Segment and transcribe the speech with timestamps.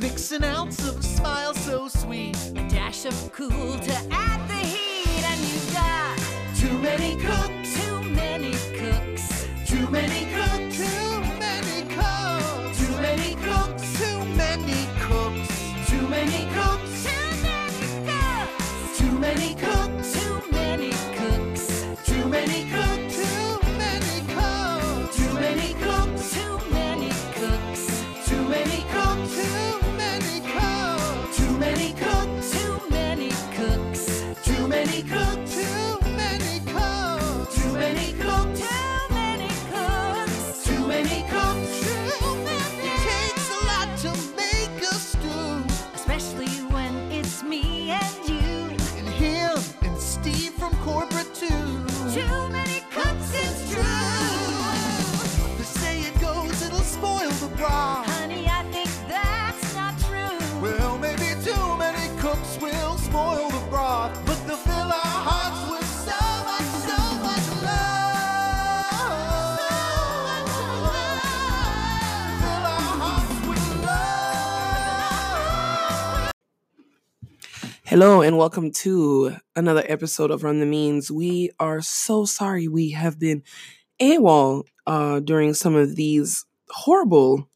[0.00, 2.36] Mix an ounce of a smile so sweet.
[2.50, 4.37] A dash of cool to add
[78.00, 81.10] Hello and welcome to another episode of Run the Means.
[81.10, 83.42] We are so sorry we have been
[84.00, 87.50] AWOL uh, during some of these horrible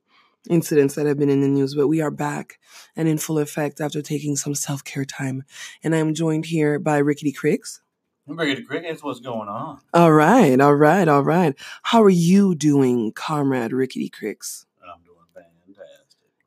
[0.50, 2.58] incidents that have been in the news, but we are back
[2.96, 5.44] and in full effect after taking some self care time.
[5.84, 7.80] And I'm joined here by Rickity Cricks.
[8.26, 9.78] Brigadier Crickets, what's going on?
[9.94, 11.54] All right, all right, all right.
[11.84, 14.66] How are you doing, comrade Rickity Cricks?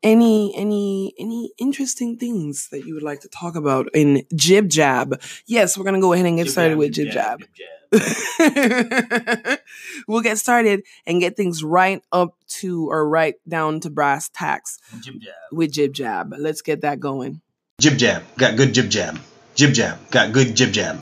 [0.05, 0.55] I'm doing fantastic.
[0.55, 5.21] Any any any interesting things that you would like to talk about in Jib Jab?
[5.47, 7.39] Yes, we're gonna go ahead and get started with Jib Jab.
[7.39, 7.69] jab.
[10.07, 14.79] we'll get started and get things right up to or right down to brass tacks
[15.01, 15.33] Jib jab.
[15.51, 16.33] with Jib Jab.
[16.37, 17.41] Let's get that going.
[17.79, 19.19] Jib jab, got good jib jab.
[19.55, 20.99] Jib jab, got good jib jab.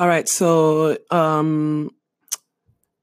[0.00, 1.90] All right, so um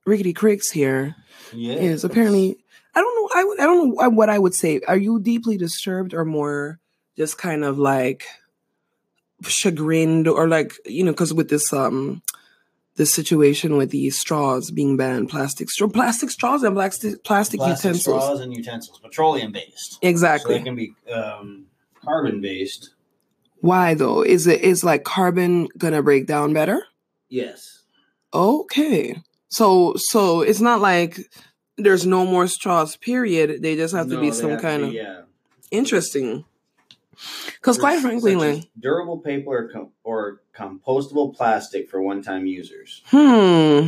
[0.08, 1.16] Rickity Cricks here
[1.54, 1.76] Yeah.
[1.76, 2.58] is apparently
[2.96, 4.82] I don't know I would I don't know what I would say.
[4.88, 6.80] Are you deeply disturbed or more
[7.18, 8.26] just kind of like
[9.44, 12.22] chagrined or like you know because with this um
[12.96, 17.88] this situation with these straws being banned plastic straw plastic straws and plastic plastic, Plastic
[17.88, 19.98] utensils straws and utensils, petroleum based.
[20.02, 21.68] exactly So they can be um,
[22.04, 22.90] carbon based.
[23.62, 26.84] why though is it is like carbon gonna break down better
[27.30, 27.84] Yes.
[28.34, 31.20] okay so so it's not like
[31.84, 34.84] there's no more straws period they just have to No, be some have to kind
[34.84, 35.22] of yeah.
[35.72, 36.46] interesting
[37.54, 43.02] because quite frankly durable paper or, com- or compostable plastic for one-time users.
[43.08, 43.88] Hmm.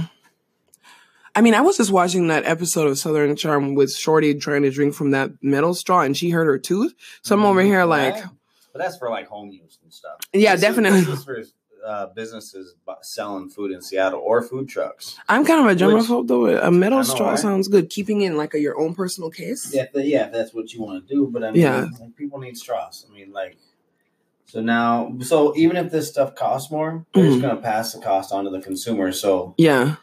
[1.33, 4.69] I mean, I was just watching that episode of Southern Charm with Shorty trying to
[4.69, 6.93] drink from that metal straw and she hurt her tooth.
[7.21, 8.21] So I'm over here like,
[8.73, 10.17] but that's for like home use and stuff.
[10.33, 11.01] Yeah, This is- definitely.
[11.01, 11.53] This is
[11.85, 15.17] uh, businesses selling food in Seattle or food trucks.
[15.29, 16.45] I'm kind of a Which- germaphobe though.
[16.57, 17.39] A metal straw right?
[17.39, 17.89] sounds good.
[17.89, 19.73] Keeping in like a, your own personal case.
[19.73, 21.27] Yeah, the, yeah, if that's what you want to do.
[21.31, 21.87] But I mean, Yeah.
[21.99, 23.05] like, people need straws.
[23.09, 23.57] I mean, like,
[24.45, 27.41] so now, so even if this stuff costs more, they're just Mhm.
[27.41, 29.11] going to pass the cost on to the consumer.
[29.13, 29.95] So Yeah.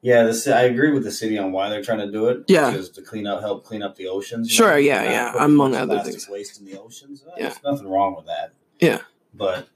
[0.00, 2.44] yeah, this I agree with the city on why they're trying to do it.
[2.48, 2.70] Yeah.
[2.70, 4.50] because to clean up, help clean up the oceans.
[4.50, 6.28] Sure, know, yeah, yeah, among other things.
[6.28, 7.24] waste in the oceans.
[7.26, 7.48] Uh, Yeah.
[7.48, 8.52] There's nothing wrong with that.
[8.80, 9.00] Yeah.
[9.34, 9.68] but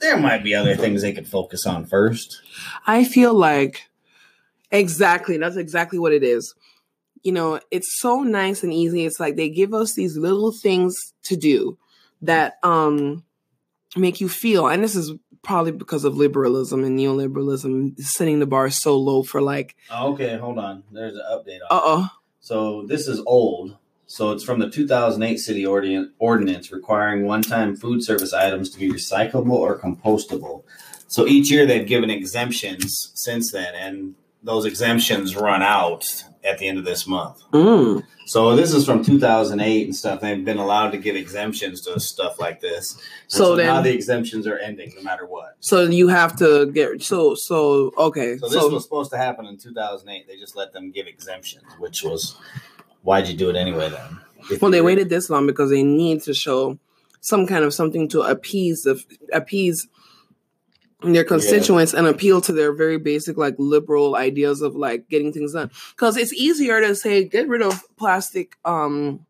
[0.00, 2.40] there might be other things they could focus on first.
[2.86, 3.88] I feel like
[4.70, 6.54] exactly that's exactly what it is.
[7.22, 9.04] You know, it's so nice and easy.
[9.04, 10.94] It's like they give us these little things
[11.24, 11.78] to do
[12.22, 13.24] that um
[13.96, 18.68] make you feel and this is probably because of liberalism and neoliberalism setting the bar
[18.70, 20.82] so low for like Oh, okay, hold on.
[20.92, 21.60] There's an update.
[21.62, 22.10] on uh-oh
[22.40, 23.76] So this is old.
[24.10, 29.50] So it's from the 2008 city ordinance requiring one-time food service items to be recyclable
[29.52, 30.64] or compostable.
[31.08, 36.68] So each year they've given exemptions since then, and those exemptions run out at the
[36.68, 37.42] end of this month.
[37.52, 38.02] mm.
[38.24, 40.20] So this is from 2008 and stuff.
[40.20, 42.92] They've been allowed to give exemptions to stuff like this.
[42.94, 45.56] And So then- now the exemptions are ending, no matter what.
[45.60, 49.44] so you have to get so so okay So so, this was supposed to happen
[49.46, 50.26] in 2008.
[50.26, 52.36] They just let them give exemptions, which was
[53.02, 54.20] why'd you do it anyway then?
[54.50, 56.78] If well they waited this long because they need to show
[57.20, 59.02] some kind of something to appease the
[59.32, 59.88] appease
[61.02, 65.52] their constituents and appeal to their very basic like liberal ideas of like getting things
[65.52, 65.70] done.
[65.90, 69.24] Because it's easier to say get rid of plastic um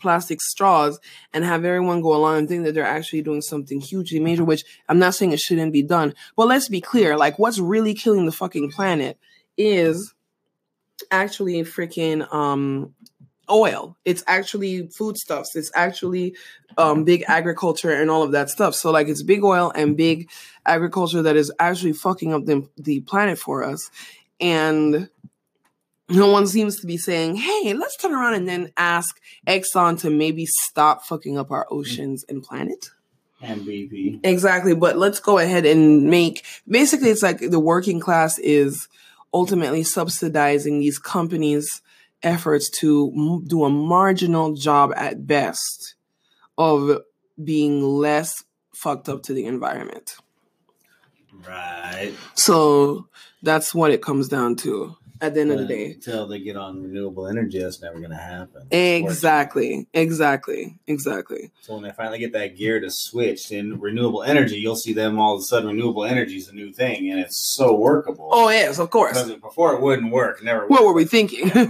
[0.00, 1.00] plastic straws
[1.32, 4.64] and have everyone go along and think that they're actually doing something hugely major which
[4.88, 6.14] i'm not saying it shouldn't be done.
[6.36, 9.18] But let's be clear like what's really killing the fucking planet
[9.56, 10.14] is
[11.12, 12.94] actually freaking um
[13.50, 13.96] oil.
[14.04, 15.54] It's actually foodstuffs.
[15.54, 16.36] It's actually
[16.78, 18.74] um, big agriculture and all of that stuff.
[18.74, 20.30] So like it's big oil and big
[20.64, 23.90] agriculture that is actually fucking up the the planet for us.
[24.40, 25.08] And
[26.08, 30.10] no one seems to be saying, "Hey, let's turn around and then ask Exxon to
[30.10, 32.90] maybe stop fucking up our oceans and planet."
[33.40, 34.20] And.
[34.22, 38.88] Exactly, but let's go ahead and make basically it's like the working class is
[39.32, 41.80] ultimately subsidizing these companies'
[42.22, 45.94] efforts to m- do a marginal job at best
[46.58, 46.98] of
[47.42, 48.44] being less
[48.74, 50.16] fucked up to the environment.
[51.46, 52.12] Right.
[52.34, 53.08] So
[53.42, 55.92] that's what it comes down to at the end of the day.
[55.92, 58.66] Until they get on renewable energy, that's never going to happen.
[58.72, 61.52] Exactly, exactly, exactly.
[61.60, 65.20] So when they finally get that gear to switch in renewable energy, you'll see them
[65.20, 68.30] all of a sudden renewable energy is a new thing, and it's so workable.
[68.32, 69.22] Oh yes, of course.
[69.22, 70.66] Because before it wouldn't work, never.
[70.66, 71.50] What were we thinking?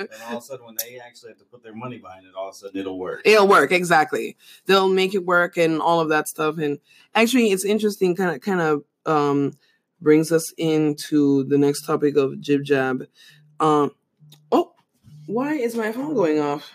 [0.00, 2.34] And all of a sudden, when they actually have to put their money behind it,
[2.34, 3.20] all of a sudden it'll work.
[3.24, 4.36] It'll work exactly.
[4.66, 6.58] They'll make it work and all of that stuff.
[6.58, 6.78] And
[7.14, 8.16] actually, it's interesting.
[8.16, 9.52] Kind of, kind of um,
[10.00, 13.06] brings us into the next topic of jib jab.
[13.58, 13.92] Um,
[14.50, 14.72] oh,
[15.26, 16.72] why is my phone going off?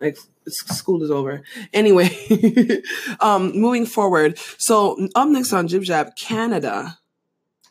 [0.00, 0.18] Like
[0.48, 1.42] school is over.
[1.72, 2.10] Anyway,
[3.20, 4.38] um, moving forward.
[4.58, 6.98] So up next on jib jab, Canada.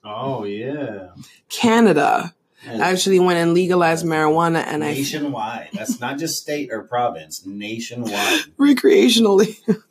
[0.03, 1.09] Oh yeah.
[1.49, 2.33] Canada
[2.65, 5.69] And actually went and legalized marijuana, and I nationwide.
[5.73, 7.45] That's not just state or province.
[7.45, 8.11] Nationwide.
[8.59, 9.57] recreationally.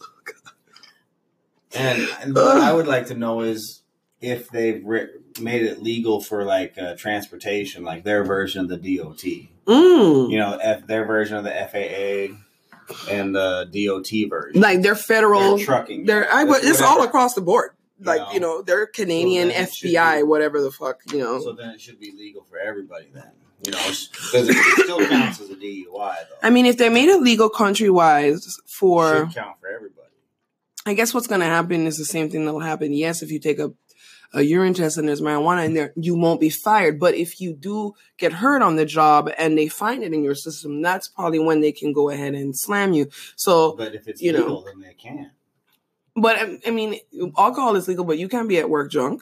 [1.74, 3.82] And, and what I would like to know is
[4.20, 5.08] if they've ri
[5.40, 9.24] made it legal for like uh, transportation, like their version of the DOT.
[9.66, 10.30] Mm.
[10.30, 12.36] You know, F, their version of the FAA
[13.10, 14.60] and the DOT version.
[14.60, 16.04] like they're federal Their trucking.
[16.04, 17.70] they're I, That's it's all across the board
[18.00, 18.32] You like know.
[18.32, 21.80] you know they're canadian should fbi be- whatever the fuck you know So then it
[21.80, 23.30] should be legal for everybody then.
[23.64, 26.36] You know, because it still counts as a DUI though.
[26.42, 28.42] i mean if they made it legal countrywide it
[28.78, 30.01] for should count for everybody.
[30.86, 33.38] I guess what's going to happen is the same thing that'll happen yes if you
[33.38, 33.72] take a
[34.34, 36.98] a urine test and there's marijuana in there, you won't be fired.
[36.98, 40.34] But if you do get hurt on the job and they find it in your
[40.34, 43.10] system, that's probably when they can go ahead and slam you.
[43.36, 44.38] So, But if it's you know.
[44.38, 45.32] legal, then they can.
[46.16, 46.98] but I, I mean,
[47.36, 49.20] alcohol is legal, but you can't be at work drunk.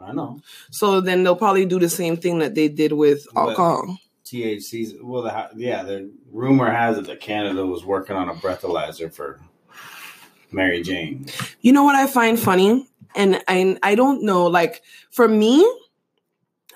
[0.00, 0.40] I know.
[0.70, 3.98] So then they'll probably do the same thing that they did with But- alcohol.
[4.24, 5.82] THC's well, the, yeah.
[5.82, 9.38] The rumor has it that Canada was working on a breathalyzer for
[10.52, 11.26] Mary Jane.
[11.60, 12.86] You know what I find funny?
[13.14, 15.68] And I, I don't know, like for me,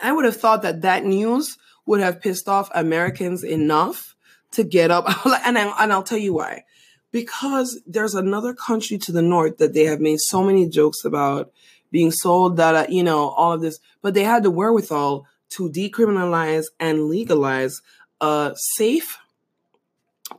[0.03, 1.56] I would have thought that that news
[1.87, 4.17] would have pissed off Americans enough
[4.53, 5.05] to get up.
[5.44, 6.65] and, I, and I'll tell you why.
[7.12, 11.53] Because there's another country to the north that they have made so many jokes about
[11.93, 16.65] being sold that, you know, all of this, but they had the wherewithal to decriminalize
[16.81, 17.81] and legalize
[18.21, 19.19] a safe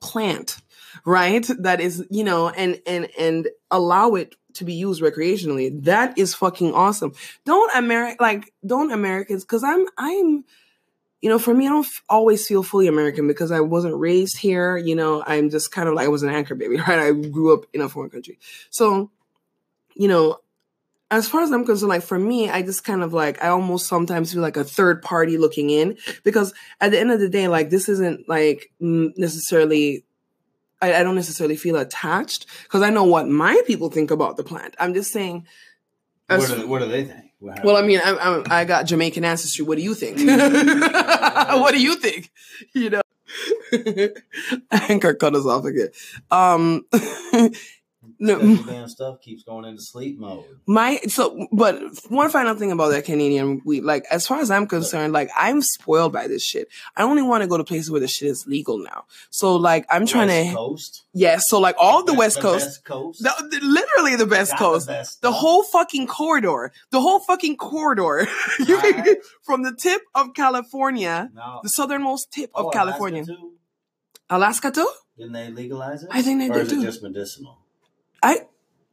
[0.02, 0.58] plant
[1.06, 1.48] right?
[1.60, 5.84] That is you know and and and allow it to be used recreationally.
[5.84, 7.14] That is fucking awesome.
[7.46, 10.44] Don't america like don't americans because i'm i'm
[11.22, 14.38] you know for me i don't f- always feel fully american because i wasn't raised
[14.38, 15.24] here you know?
[15.26, 17.00] I'm just kind of like i was an anchor baby right?
[17.00, 18.40] I grew up in a foreign country.
[18.70, 19.12] So
[19.96, 20.40] you know
[21.12, 23.88] as far as i'm concerned like for me i just kind of like i almost
[23.88, 27.48] sometimes feel like a third party looking in because at the end of the day
[27.48, 30.04] like this isn't like necessarily
[30.82, 34.44] I, I don't necessarily feel attached because I know what my people think about the
[34.44, 34.76] plant.
[34.80, 35.46] I'm just saying.
[36.28, 37.32] What do, what do they think?
[37.40, 39.64] Well, I mean, I, I, I got Jamaican ancestry.
[39.64, 40.18] What do you think?
[40.28, 42.32] what do you think?
[42.74, 43.02] You know,
[44.72, 45.90] Anchor cut us off again.
[46.32, 46.86] Um,
[48.20, 50.46] no, damn stuff keeps going into sleep mode.
[50.68, 51.80] my so, but
[52.10, 55.62] one final thing about that Canadian weed, like as far as I'm concerned, like I'm
[55.62, 56.68] spoiled by this shit.
[56.96, 59.06] I only want to go to places where the shit is legal now.
[59.30, 61.04] So like I'm trying West to, Coast.
[61.14, 61.38] yeah.
[61.40, 62.84] So like all the West Coast.
[62.86, 63.22] Coast.
[63.24, 64.88] The, the- literally the best coast.
[64.88, 66.72] The, best The whole fucking corridor.
[66.92, 68.28] The whole fucking corridor.
[68.68, 69.18] Right.
[69.44, 71.60] from the tip of California, No.
[71.64, 73.22] the southernmost tip Oh, of California.
[73.22, 73.52] Alaska too?
[74.30, 74.90] Alaska too?
[75.18, 76.10] Didn't they legalize it?
[76.12, 76.82] I think they or is too.
[76.82, 77.60] it just medicinal?
[78.26, 78.42] I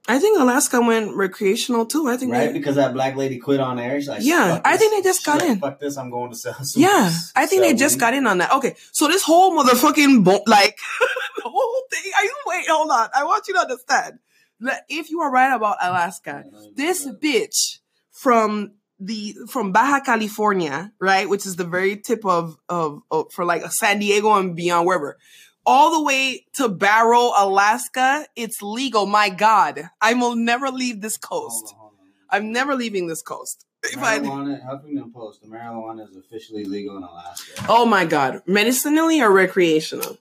[0.09, 2.09] I think Alaska went recreational too.
[2.09, 2.49] I think Right?
[2.49, 4.01] they, Because that black lady quit on air.
[4.01, 5.59] She's like, Yeah, I think they just got like, in.
[5.61, 6.83] Fuck this, I'm going to sell some.
[6.83, 8.53] Yeah, I think they just weed." got in on that.
[8.53, 10.77] Okay, so this whole motherfucking bo- like
[11.37, 12.13] the whole thing.
[12.19, 12.67] Are you wait?
[12.69, 13.09] Hold on.
[13.15, 14.19] I want you to understand.
[14.61, 17.79] that If you are right about Alaska, this bitch
[18.11, 23.45] from the from Baja California, right, which is the very tip of of, of for
[23.45, 25.17] like San Diego and beyond, wherever,
[25.65, 29.07] all the way to Barrow, Alaska, it's legal.
[29.07, 31.75] My God, I will never leave this Hold coast.
[31.75, 32.07] on, hold on.
[32.31, 33.65] I'm never leaving this coast.
[33.85, 35.43] If I- Marijuana, Huffington Post.
[35.43, 37.65] The marijuana is officially legal in Alaska.
[37.69, 40.19] oh my god, medicinally or recreational?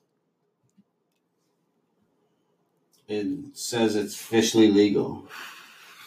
[3.08, 5.26] It says it's officially legal.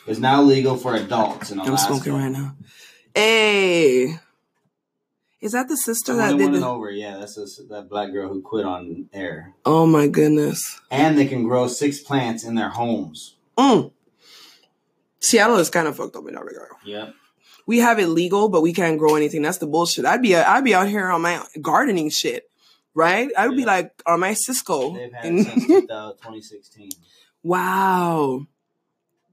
[0.07, 1.61] It's now legal for adults in Alaska.
[1.61, 1.95] I'm Alaska.
[2.05, 2.57] smoking right now.
[3.15, 4.19] Hey,
[5.45, 6.67] is that the sister The that did the?
[6.67, 9.55] over, yeah, that's this, that black girl who quit on air.
[9.65, 10.81] Oh my goodness.
[10.91, 13.37] And they can grow six plants in their homes.
[13.59, 13.93] Mm.
[15.21, 16.71] Seattle is kind of fucked up in that regard.
[16.85, 17.15] Yep.
[17.67, 19.43] We have it legal, but we can't grow anything.
[19.43, 20.05] That's the bullshit.
[20.05, 22.45] I'd be I'd be out here on my gardening shit,
[22.95, 23.29] right?
[23.39, 24.95] I would be like on my Cisco.
[24.95, 26.91] They've had And- it since 2016.
[27.43, 28.47] wow.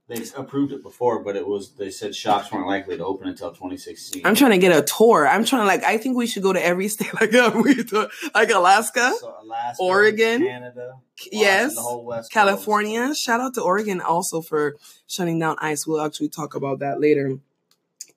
[0.08, 3.50] They approved it before, but it was they said shops weren't likely to open until
[3.50, 4.26] 2016.
[4.26, 5.26] I'm trying to get a tour.
[5.26, 5.84] I'm trying to like.
[5.84, 9.82] I think we should go to every state like we do- like Alaska, So Alaska,
[9.82, 10.94] Oregon, Canada,
[11.30, 12.32] yes, the whole West Coast.
[12.32, 13.14] California.
[13.14, 15.86] Shout out to Oregon also for shutting down ice.
[15.86, 17.38] We'll actually talk about that later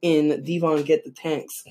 [0.01, 1.63] in Devon Get the Tanks.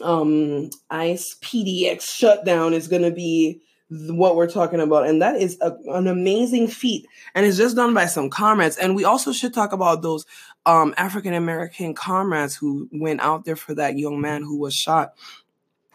[0.00, 3.60] Um, ice PDX shutdown is going to be
[4.08, 7.94] what we're talking about, and that is a, an amazing feat, and it's just done
[7.94, 8.76] by some comrades.
[8.76, 10.24] And we also should talk about those
[10.66, 15.14] um, African American comrades who went out there for that young man who was shot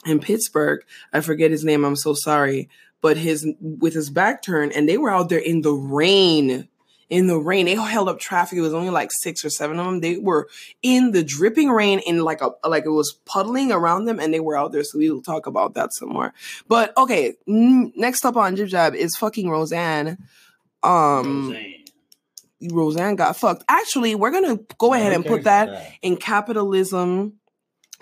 [0.06, 0.84] in Pittsburgh.
[1.14, 1.86] I forget his name.
[1.86, 2.70] I'm so sorry
[3.02, 6.68] but his with his back turned and they were out there in the rain
[7.10, 7.66] in the rain.
[7.66, 8.58] They held up traffic.
[8.58, 10.02] It was only like six or seven of them.
[10.02, 10.48] They were
[10.82, 14.40] in the dripping rain in like a like it was puddling around them and they
[14.40, 14.84] were out there.
[14.84, 16.34] So we'll talk about that some more.
[16.68, 20.18] But okay n- next up on jib jab is fucking roseanne.
[20.84, 21.74] Um Roseanne.
[22.72, 23.64] roseanne got fucked.
[23.70, 27.34] Actually we're gonna go ahead and put that about in capitalism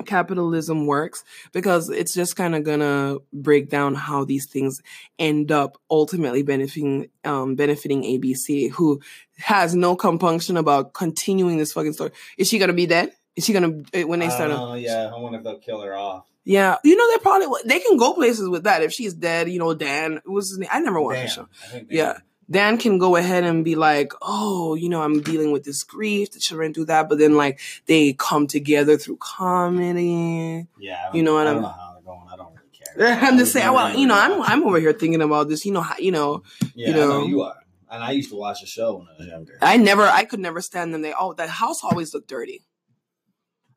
[0.06, 4.82] capitalism works because it's just kind of gonna break down how these things
[5.18, 9.00] end up ultimately benefiting um benefiting abc who
[9.38, 13.54] has no compunction about continuing this fucking story is she gonna be dead is she
[13.54, 16.26] gonna eh, when they start don't yeah, I wonder if they'll kill her off.
[16.44, 19.60] yeah you know they probably they can go places with that if she's dead you
[19.60, 21.50] know dan was his name i never watched the show Dan.
[21.64, 22.14] I think Yeah.
[22.14, 22.22] Dan.
[22.50, 26.32] Dan can go ahead and be like, oh, you know, I'm dealing with this grief,
[26.32, 30.68] the children do that, but then like they come together through comedy.
[30.80, 32.28] Yeah, You know what I I'm- don't know how they're going.
[32.32, 33.20] I don't really care.
[33.28, 35.82] I'm just saying, well, you know, I'm I'm over here thinking about this, you know,
[35.82, 36.44] how, you know,
[36.76, 37.26] Yeah, you I know know.
[37.26, 37.56] you are.
[37.90, 39.58] And I used to watch the show when I was younger.
[39.62, 41.02] I never, I could never stand them.
[41.02, 42.64] They oh, that house always looked dirty.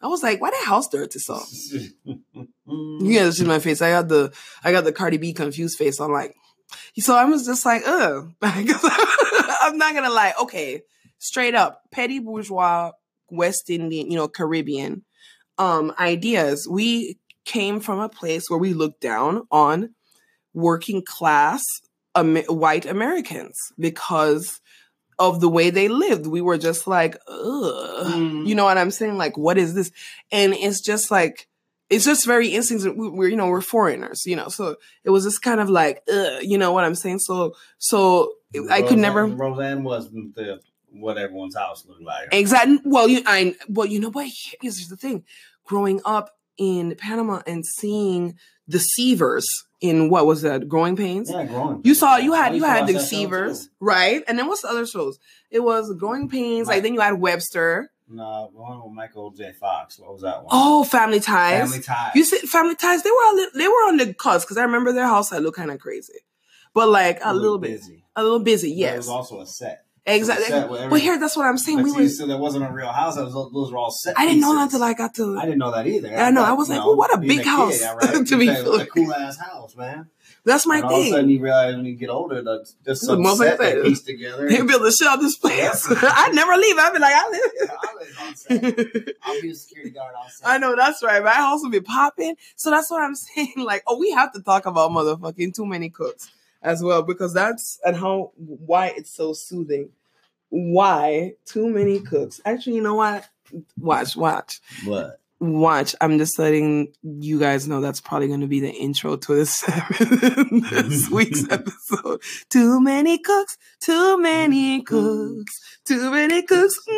[0.01, 1.41] I was like, why the house dirty so?
[2.67, 3.81] You guys see my face.
[3.83, 4.33] I got the
[4.63, 6.01] I got the Cardi B confused face.
[6.01, 6.35] I'm like,
[6.99, 8.33] so I was just like, ugh.
[8.43, 10.35] I'm not gonna lie.
[10.43, 10.83] Okay,
[11.19, 12.93] straight up, petty bourgeois,
[13.31, 15.05] West Indian, you know, Caribbean
[15.59, 16.69] um ideas.
[16.71, 19.95] We came from a place where we looked down on
[20.55, 21.63] working class
[22.15, 24.61] Am- white Americans because
[25.19, 26.27] of the way they lived.
[26.27, 28.07] We were just like, ugh.
[28.07, 28.47] Mm.
[28.47, 29.17] You know what I'm saying?
[29.17, 29.91] Like, what is this?
[30.31, 31.49] And it's just like,
[31.91, 32.85] it's just very instinct.
[32.97, 36.03] we- We're, you know, we're foreigners, you know, so it was just kind of like,
[36.13, 37.21] ugh, you know what I'm saying?
[37.21, 38.33] So, so
[38.71, 42.29] I could never Roseanne wasn't the what everyone's house looked like.
[42.33, 42.79] exactly.
[42.85, 44.29] Well, you, I, well, you know what?
[44.61, 45.25] Here's the thing:
[45.65, 49.45] growing up in Panama and seeing the Seavers
[49.81, 50.67] in what was that?
[50.69, 51.31] Growing Pains.
[51.31, 51.83] Yeah, growing.
[51.85, 54.23] You saw, you had, you had the Seavers, right?
[54.27, 55.19] And then what's the other shows?
[55.51, 56.67] It was Growing Pains.
[56.69, 57.91] Like then you had Webster.
[58.11, 59.53] No, one with Michael J.
[59.53, 59.99] Fox.
[59.99, 60.47] What was that one?
[60.51, 61.71] Oh, Family Ties.
[61.71, 62.13] Family Ties.
[62.15, 63.03] You said Family Ties.
[63.03, 65.33] They were on the, they were on the cuts because I remember their house.
[65.33, 66.15] I look kind of crazy,
[66.73, 68.05] but like a, It was little bit, busy.
[68.17, 68.83] a little busy.
[68.83, 69.85] But It was also a set.
[70.07, 70.47] exactly.
[70.47, 71.83] set with But here, that's what I'm saying.
[71.83, 72.09] We were.
[72.09, 73.19] so that wasn't a real house.
[73.19, 74.19] Was, those were all set.
[74.19, 75.39] I didn't know that until I got to.
[75.39, 76.17] I didn't know that either.
[76.17, 78.27] I know, I was like, oh, what a big house yeah, right?
[78.27, 80.09] to be a cool ass house, man.
[80.49, 81.13] That's my and all of a thing.
[81.13, 84.49] sudden, you realize when you get older that just some set they said- pieced together.
[84.49, 85.87] They built a shit out this place.
[86.03, 86.77] I never leave.
[86.79, 87.71] I'd be like, I live.
[87.81, 89.15] I live on set.
[89.23, 90.15] I'll be a security guard.
[90.45, 91.23] I know that's right.
[91.23, 92.37] My house will be popping.
[92.57, 93.55] So that's what I'm saying.
[93.57, 96.31] Like, oh, we have to talk about motherfucking too many cooks
[96.63, 99.91] as well because that's and how why it's so soothing.
[100.51, 102.41] Why too many cooks?
[102.45, 103.29] Actually, you know what?
[103.79, 105.21] Watch, watch, What?
[105.41, 105.95] Watch.
[106.01, 109.61] I'm just letting you guys know that's probably going to be the intro to this,
[110.71, 112.21] this week's episode.
[112.51, 116.79] Too many cooks, too many cooks, too many cooks.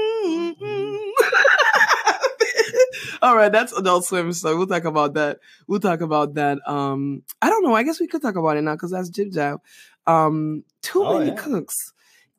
[3.22, 4.32] All right, that's Adult Swim.
[4.32, 5.38] So we'll talk about that.
[5.66, 6.58] We'll talk about that.
[6.66, 7.74] Um, I don't know.
[7.74, 9.60] I guess we could talk about it now because that's Jib Jab.
[10.06, 11.36] Um, too Oh, many yeah.
[11.36, 11.76] cooks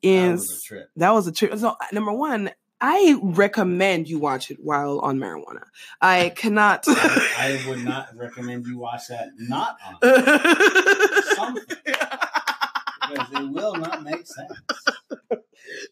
[0.02, 0.88] That is was a trip.
[0.96, 1.56] that was a trip.
[1.58, 2.50] So number one,
[2.84, 5.62] I recommend you watch it while on marijuana.
[6.00, 6.82] I cannot.
[6.88, 9.98] I, I would not recommend you watch that not on
[11.36, 14.52] something because it will not make sense.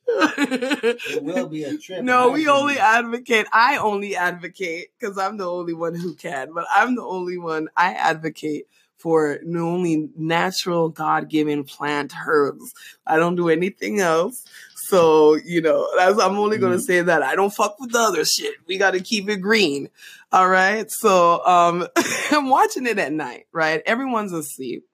[0.09, 2.03] It will be a trip.
[2.03, 3.47] No, we only advocate.
[3.53, 7.69] I only advocate because I'm the only one who can, but I'm the only one
[7.77, 8.67] I advocate
[9.01, 12.75] for only natural God given plant herbs.
[13.07, 14.45] I don't do anything else.
[14.91, 16.87] So, you know, that's, I'm only going to Mhm.
[16.87, 17.23] say that.
[17.23, 18.55] I don't fuck with the other shit.
[18.67, 19.89] We got to keep it green.
[20.33, 20.91] All right.
[20.91, 21.87] So, um,
[22.33, 23.83] I'm watching it at night, right?
[23.87, 24.85] Everyone's asleep.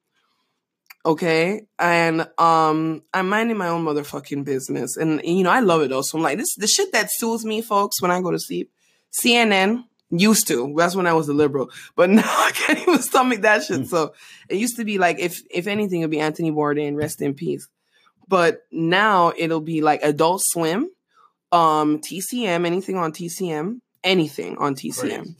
[1.05, 1.63] Okay.
[1.79, 4.97] And, um, I'm minding my own motherfucking business.
[4.97, 6.03] And, you know, I love it though.
[6.03, 8.71] So I'm like, this, the shit that soothes me, folks, when I go to sleep,
[9.23, 13.41] CNN used to, that's when I was a liberal, but now I can't even stomach
[13.43, 13.87] that shit.
[13.87, 14.13] So
[14.49, 17.69] it used to be like, if, if anything, it'd be Anthony Bourdain, rest in peace.
[18.29, 20.91] But now it'll be like Adult Swim,
[21.53, 25.37] um, TCM, anything on TCM, anything on TCM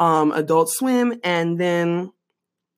[0.00, 2.10] um, Adult Swim, and then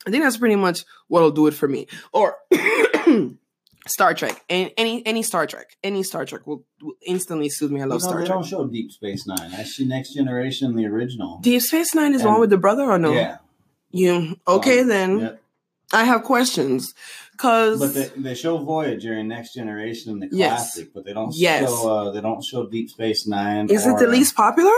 [0.06, 1.86] I think that's pretty much what'll do it for me.
[2.12, 2.36] Or
[3.86, 7.80] Star Trek, any any, any Star Trek, any Star Trek will, will instantly soothe me.
[7.80, 8.36] I You love know, Star they Trek.
[8.36, 9.52] don't show Deep Space Nine.
[9.54, 11.38] I see Next Generation, the original.
[11.38, 13.12] Deep Space Nine is the one with the brother or no?
[13.12, 13.38] Yeah.
[13.92, 14.80] You okay?
[14.80, 15.32] Um, then yeah.
[15.92, 16.94] I have questions
[17.32, 20.74] because But they, they show Voyager in Next Generation in the Yes.
[20.74, 21.68] classic, but they don't Yes.
[21.68, 23.68] show uh, they don't show Deep Space Nine.
[23.70, 24.72] is it the least popular?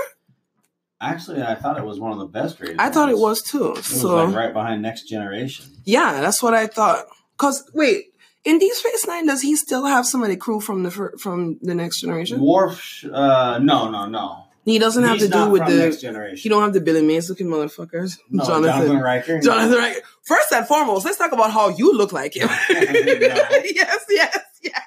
[1.01, 2.79] Actually, I thought it was one of the best rated.
[2.81, 3.71] I thought it was too.
[3.73, 5.67] It was so like right behind Next Generation.
[5.85, 7.07] yeah, that's what I thought.
[7.37, 8.07] Cause wait,
[8.45, 11.59] in Deep Space Nine, does he still have some of the crew from the from
[11.63, 12.41] the Next Generation?
[12.41, 14.44] Worf, uh, no, no, no.
[14.65, 16.01] He doesn't have He's to do with from Next.
[16.01, 16.39] Generation.
[16.39, 18.19] He don't have the Billy Mays looking motherfuckers.
[18.31, 18.71] no, Jonathan.
[18.87, 19.41] Jonathan Riker.
[19.41, 20.01] Jonathan Riker.
[20.23, 22.49] First and foremost, let's talk about how you look like him.
[22.71, 24.81] Yes, yes, yes.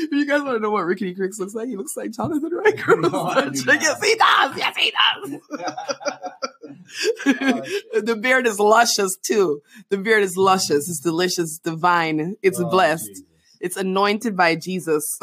[0.00, 2.50] If you guys want to know what Rickity Cricks looks like, he looks like Jonathan
[2.52, 2.96] Riker.
[2.96, 3.64] No, yes,
[4.02, 4.56] he does.
[4.56, 5.40] Yes, he does.
[8.04, 9.60] the beard is luscious too.
[9.90, 10.88] The beard is luscious.
[10.88, 12.36] It's delicious, it's divine.
[12.42, 13.06] It's Oh, blessed.
[13.08, 13.24] Jesus.
[13.60, 15.18] It's anointed by Jesus.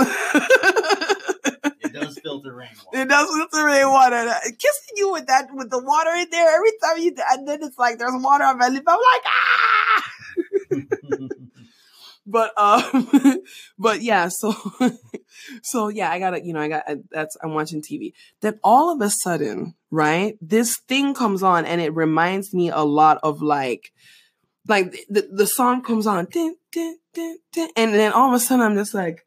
[2.26, 3.02] It does filter rainwater.
[3.02, 4.34] It does with the rainwater.
[4.44, 7.78] Kissing you with that, with the water in there every time you, and then it's
[7.78, 8.84] like there's water on my lip.
[8.88, 10.12] I'm like, ah!
[12.26, 13.42] but um,
[13.80, 14.30] but yeah.
[14.30, 14.56] So,
[15.64, 18.14] so yeah, I gotta, you know, I got that's I'm watching TV.
[18.42, 22.82] Then all of a sudden, right, this thing comes on, and it reminds me a
[22.82, 23.92] lot of like,
[24.68, 28.66] like the the song comes on, dun, dun, dun, and then all of a sudden
[28.66, 29.25] I'm just like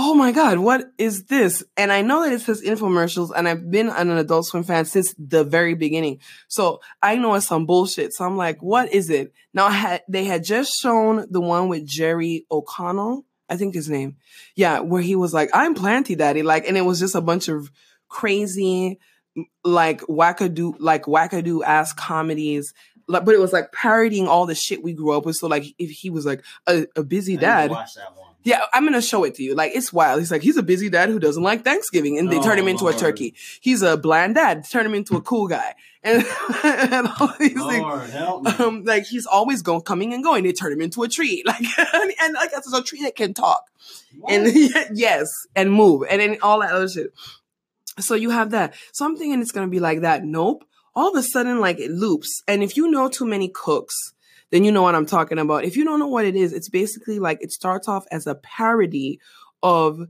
[0.00, 1.64] oh my god, what is this?
[1.76, 5.12] And I know that it says infomercials, and I've been an Adult Swim fan since
[5.18, 8.14] the very beginning, so I know it's some bullshit.
[8.14, 9.32] So I'm like, what is it?
[9.52, 13.90] Now I had, they had just shown the one with Jerry O'Connell, I think his
[13.90, 14.16] name,
[14.54, 17.48] yeah, where he was like, I'm Planty Daddy, like, and it was just a bunch
[17.48, 17.68] of
[18.08, 19.00] crazy,
[19.64, 22.72] like wackadoo, like wackadoo ass comedies.
[23.08, 25.36] Like, but it was like parodying all the shit we grew up with.
[25.36, 28.16] So like, if he was like a, a busy I need to dad, Watch that
[28.16, 28.27] one.
[28.44, 29.54] Yeah, I'm gonna show it to you.
[29.54, 30.20] Like it's wild.
[30.20, 32.68] He's like he's a busy dad who doesn't like Thanksgiving, and they turn Oh, him
[32.68, 32.96] into Lord.
[32.96, 33.34] a turkey.
[33.60, 36.24] He's a bland dad, turn him into a cool guy, and,
[36.64, 37.56] and all these.
[37.56, 38.50] Lord me.
[38.50, 40.44] Um, like he's always going, coming and going.
[40.44, 41.62] They turn him into a tree, like
[41.94, 43.64] and, and like that's a tree that can talk
[44.28, 44.46] and
[44.94, 47.12] yes, and move, and then all that other shit.
[47.98, 48.74] So you have that.
[48.92, 50.24] So I'm thinking it's gonna be like that.
[50.24, 50.64] Nope.
[50.94, 52.42] All of a sudden, like it loops.
[52.48, 54.14] And if you know too many cooks,
[54.50, 55.64] then you know what I'm talking about.
[55.64, 58.34] If you don't know what it is, it's basically like it starts off as a
[58.34, 59.20] parody
[59.62, 60.00] of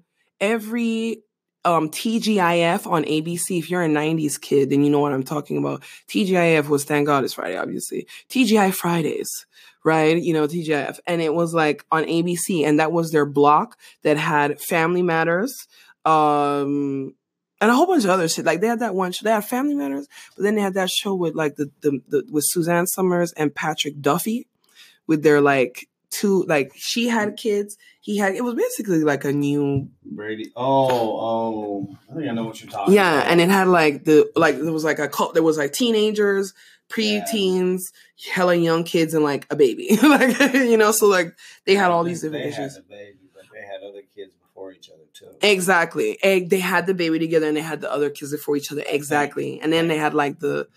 [0.41, 1.23] every
[1.65, 3.59] um TGIF on ABC.
[3.59, 5.83] If you're a 90s kid, then you know what I'm talking about.
[6.09, 8.07] TGIF was Thank God It's Friday, obviously.
[8.29, 9.47] TGI Fridays,
[9.85, 10.21] right?
[10.21, 10.99] You know, TGIF.
[11.07, 15.67] And it was like on ABC, and that was their block that had Family Matters,
[16.05, 17.15] um,
[17.61, 18.45] and a whole bunch of other shit.
[18.45, 20.91] Like they had that one show, they had Family Matters, but then they had that
[20.91, 24.47] show with like the, the, the with Suzanne Somers and Patrick Duffy
[25.07, 29.33] with their like two like she had kids, he had it was basically like a
[29.33, 30.53] new Brady.
[30.57, 31.97] Oh, oh.
[32.11, 33.31] I think I know what you're talking yeah, about.
[33.31, 36.55] and it had like the like there was like a cult there was like teenagers,
[36.89, 37.93] pre-teens,
[38.33, 39.97] hella young kids and like a baby.
[40.03, 41.35] like you know, so like
[41.67, 42.79] they had all these different they issues.
[42.89, 45.29] Baby, but they had other kids before each other too.
[45.43, 46.19] Exactly.
[46.23, 48.85] And they had the baby together and they had the other kids for each other.
[48.87, 49.61] Exactly.
[49.61, 50.69] And then they had like the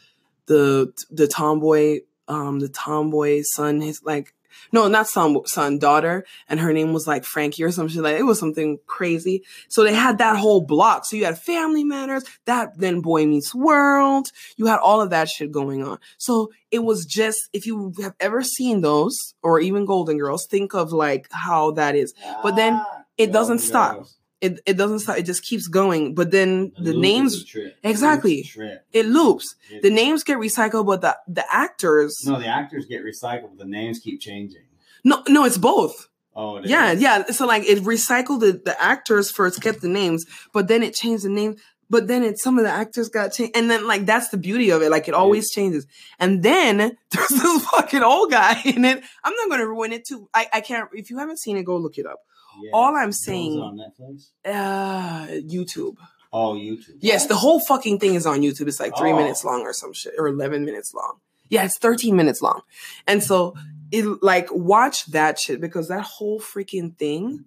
[0.48, 4.34] the the tomboy, um, the tomboy son, his like
[4.72, 8.18] no, not son, son, daughter, and her name was like Frankie or some shit like
[8.18, 9.44] it was something crazy.
[9.70, 11.06] So they had that whole block.
[11.06, 14.28] So you had Family Matters, that then Boy Meets World.
[14.58, 16.00] You had all of that shit going on.
[16.18, 20.74] So it was just if you have ever seen those or even Golden Girls, think
[20.74, 22.14] of like how that is.
[22.44, 24.06] But then Ah, it doesn't stop.
[24.42, 25.18] It it doesn't stop.
[25.18, 26.16] It just keeps going.
[26.16, 27.46] But then the loop names.
[27.84, 28.50] Exactly.
[28.92, 29.56] It loops.
[29.70, 33.58] It- The names get recycled, but the the actors No, the actors get recycled.
[33.58, 34.66] The names keep changing.
[35.04, 36.08] no no it's both.
[36.36, 37.02] Oh, it Yeah, is?
[37.02, 37.26] yeah.
[37.38, 41.24] So like it recycled the, the actors first, kept the names, but then it changed
[41.26, 41.56] the name.
[41.90, 44.70] But then it some of the actors got changed, and then like that's the beauty
[44.72, 44.90] of it.
[44.90, 45.86] Like it always changes.
[46.20, 46.78] And then
[47.12, 49.04] there's this fucking old guy in it.
[49.26, 50.30] I'm not gonna ruin it too.
[50.34, 50.88] I I can't.
[50.94, 52.20] If you haven't seen it, go look it up.
[52.62, 52.72] Yeah.
[52.74, 54.30] All I'm it saying, on Netflix.
[54.46, 55.96] uh, YouTube.
[56.34, 56.98] Oh, YouTube.
[57.00, 58.68] Yes, the whole fucking thing is on YouTube.
[58.68, 59.18] It's like three Oh.
[59.18, 61.20] minutes long or some shit, or 11 minutes long.
[61.50, 62.62] Yeah, it's 13 minutes long.
[63.08, 63.56] And so,
[63.92, 67.44] it like, watch that shit because that whole freaking thing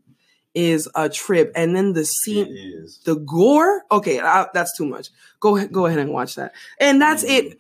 [0.55, 1.51] is a trip.
[1.57, 3.83] And then the scene, the gore.
[3.91, 5.09] Okay, uh, that's too much.
[5.41, 6.53] Go go ahead and watch that.
[6.79, 7.59] And that's it.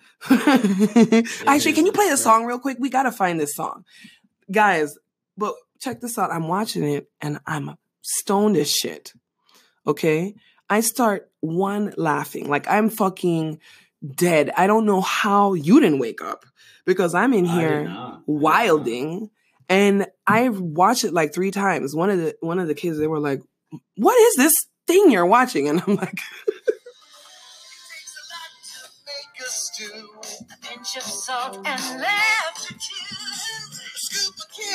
[1.47, 2.77] Actually, can you play the song real quick?
[2.79, 3.85] We gotta find this song,
[4.51, 4.97] guys.
[5.37, 5.55] But
[5.85, 6.33] check this out.
[6.33, 9.13] I'm watching it and I'm stoned as shit.
[9.87, 10.35] Okay,
[10.71, 13.61] I start one laughing like I'm fucking
[14.17, 14.51] dead.
[14.57, 16.47] I don't know how you didn't wake up
[16.87, 17.91] because I'm in here not.
[17.91, 18.23] I did not.
[18.27, 19.31] wilding
[19.69, 21.95] and I've watched it like three times.
[21.95, 23.43] One of the one of the kids they were like,
[23.97, 24.55] "What is this
[24.87, 26.21] thing you're watching?" And I'm like,
[28.17, 30.09] a lot to make a stew.
[30.53, 32.75] A pinch of salt and left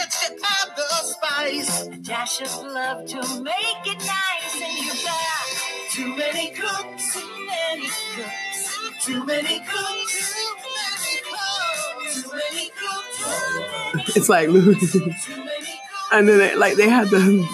[0.09, 1.87] Scoop of kids to add the spice.
[1.87, 4.61] a dash of love to make it nice.
[4.61, 5.45] And you've got
[5.91, 9.05] Too many cooks, too many cooks.
[9.05, 14.61] too many cooks, too many cooks, too many cooks, it's like, too
[15.37, 15.79] many
[16.11, 17.19] and then they, like they had the.
[17.19, 17.45] To make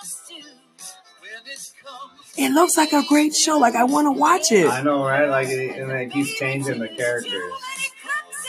[0.00, 0.36] a stew.
[1.20, 3.58] When it looks like a great show.
[3.58, 4.68] Like I want to watch it.
[4.68, 5.28] I know, right?
[5.28, 7.52] Like, it, and then it keeps changing the characters.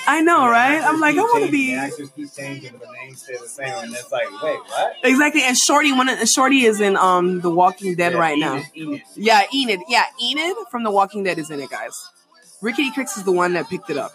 [0.05, 0.81] I know, right?
[0.81, 3.73] I'm like, I want to be actors keep changing, but the names stay the same,
[3.73, 4.95] and it's like, wait, what?
[5.03, 5.43] exactly.
[5.43, 8.63] And Shorty, one of, Shorty is in um The Walking Dead Yeah, right Enid, now.
[8.75, 9.01] Enid.
[9.15, 9.79] Yeah, Enid.
[9.87, 12.09] Yeah, Enid from The Walking Dead is in it, guys.
[12.61, 14.13] Rickity Cricks is the one that picked it up.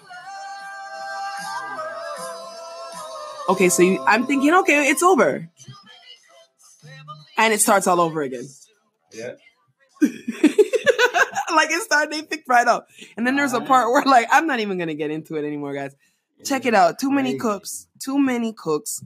[3.48, 5.48] Okay, so you, I'm thinking, okay, it's over,
[7.38, 8.46] and it starts all over again.
[9.12, 9.32] Yeah.
[11.58, 14.46] like it started, they picked right up, and then there's a part where like I'm
[14.46, 15.94] not even gonna get into it anymore, guys.
[16.44, 16.98] Check it out.
[16.98, 17.88] Too many cooks.
[17.98, 19.02] Too many cooks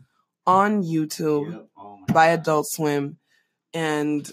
[0.47, 1.67] on YouTube.
[1.77, 3.19] Oh by Adult Swim.
[3.75, 4.31] And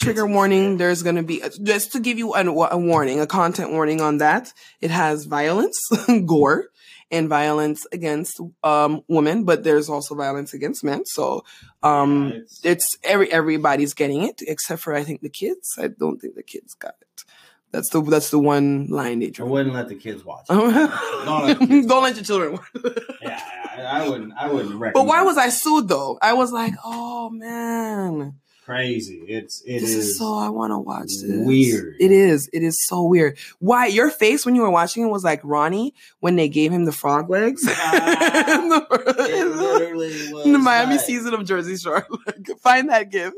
[0.00, 3.26] trigger warning, there's going to be, uh, just to give you a, a warning, a
[3.26, 4.52] content warning on that.
[4.80, 5.78] It has violence,
[6.26, 6.66] gore,
[7.10, 11.04] and violence against um, women, but there's also violence against men.
[11.06, 11.44] So
[11.82, 12.32] um,
[12.64, 15.76] it's- every everybody's getting it, except for I think the kids.
[15.78, 17.24] I don't think the kids got it.
[17.70, 19.46] That's the that's the one line they drew.
[19.46, 20.46] I wouldn't let the kids watch.
[20.48, 20.54] it.
[20.54, 22.94] don't, let the kids let your children watch.
[23.20, 23.42] Yeah,
[23.76, 24.32] I, I wouldn't.
[24.38, 24.94] I wouldn't recommend.
[24.94, 26.18] But why was I sued though?
[26.22, 28.36] I was like, oh man.
[28.68, 29.24] Crazy?
[29.26, 31.24] It's it this is, is so I want to watch this.
[31.46, 31.96] weird.
[31.98, 32.50] It is.
[32.52, 33.38] It is so weird.
[33.60, 36.84] Why your face when you were watching it was like Ronnie when they gave him
[36.84, 38.86] the frog legs in, the,
[39.18, 42.06] It literally was the Miami like- season of Jersey Shore.
[42.62, 43.36] Find that gift.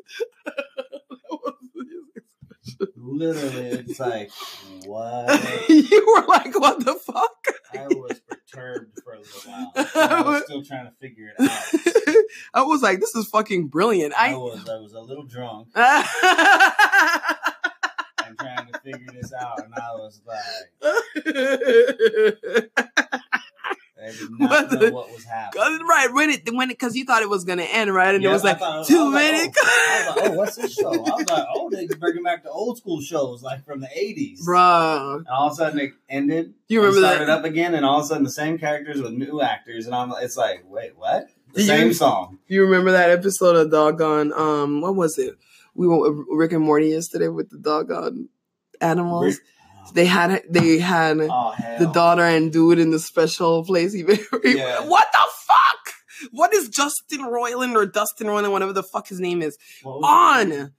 [2.96, 4.30] Literally, it's like
[4.84, 5.64] what?
[5.68, 7.46] you were like, what the fuck?
[7.72, 9.72] I was perturbed for a little while.
[9.76, 11.50] I was still trying to figure it out.
[12.52, 14.12] I was like, this is fucking brilliant.
[14.16, 14.36] I I.
[14.36, 16.04] was I was a little drunk I'm
[18.38, 20.44] trying to figure this out, and I was like,
[24.10, 25.86] I did not What know what was happening.
[25.88, 28.30] right when it when it because you thought it was gonna end right and Yeah,
[28.30, 29.48] it was I like thought- was too like, many.
[29.48, 30.92] Oh, I like, oh, what's this show?
[30.92, 34.44] I was like, oh, they're bringing back the old school shows like from the '80s.
[34.44, 35.16] bro.
[35.18, 36.54] And all of a sudden it ended.
[36.68, 37.38] you remember started that?
[37.38, 40.12] up again, and all of a sudden the same characters with new actors, and I'm.
[40.20, 41.28] It's like, wait, what?
[41.54, 42.38] The You- same song.
[42.46, 44.32] You remember that episode of Doggone?
[44.32, 45.34] Um, what was it?
[45.74, 48.28] We went with Rick and Morty yesterday with the doggone
[48.80, 49.24] animals.
[49.36, 49.44] Rick-
[49.94, 53.94] They had they had Oh the daughter and dude in the special place.
[54.44, 54.80] Yeah.
[54.86, 55.94] What the fuck?
[56.32, 59.86] What is Justin Roiland or Dustin Roiland, whatever the fuck his name is, it?
[59.86, 60.72] on?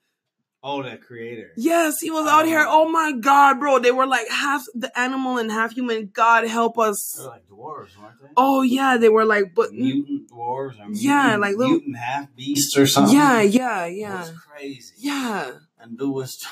[0.64, 1.54] Oh, the creator.
[1.58, 2.30] Yes, he was oh.
[2.30, 2.64] out here.
[2.68, 3.80] Oh my god, bro!
[3.80, 6.12] They were like half the animal and half human.
[6.14, 7.16] God help us.
[7.18, 8.28] They're like dwarves, weren't they?
[8.38, 12.36] Oh yeah, they were like, but mutant dwarves or Yeah, mutant, like little- mutant half
[12.36, 13.16] beasts or something.
[13.16, 14.94] yeah, yeah, It yeah, was crazy.
[15.00, 15.52] yeah.
[15.80, 16.46] and dude was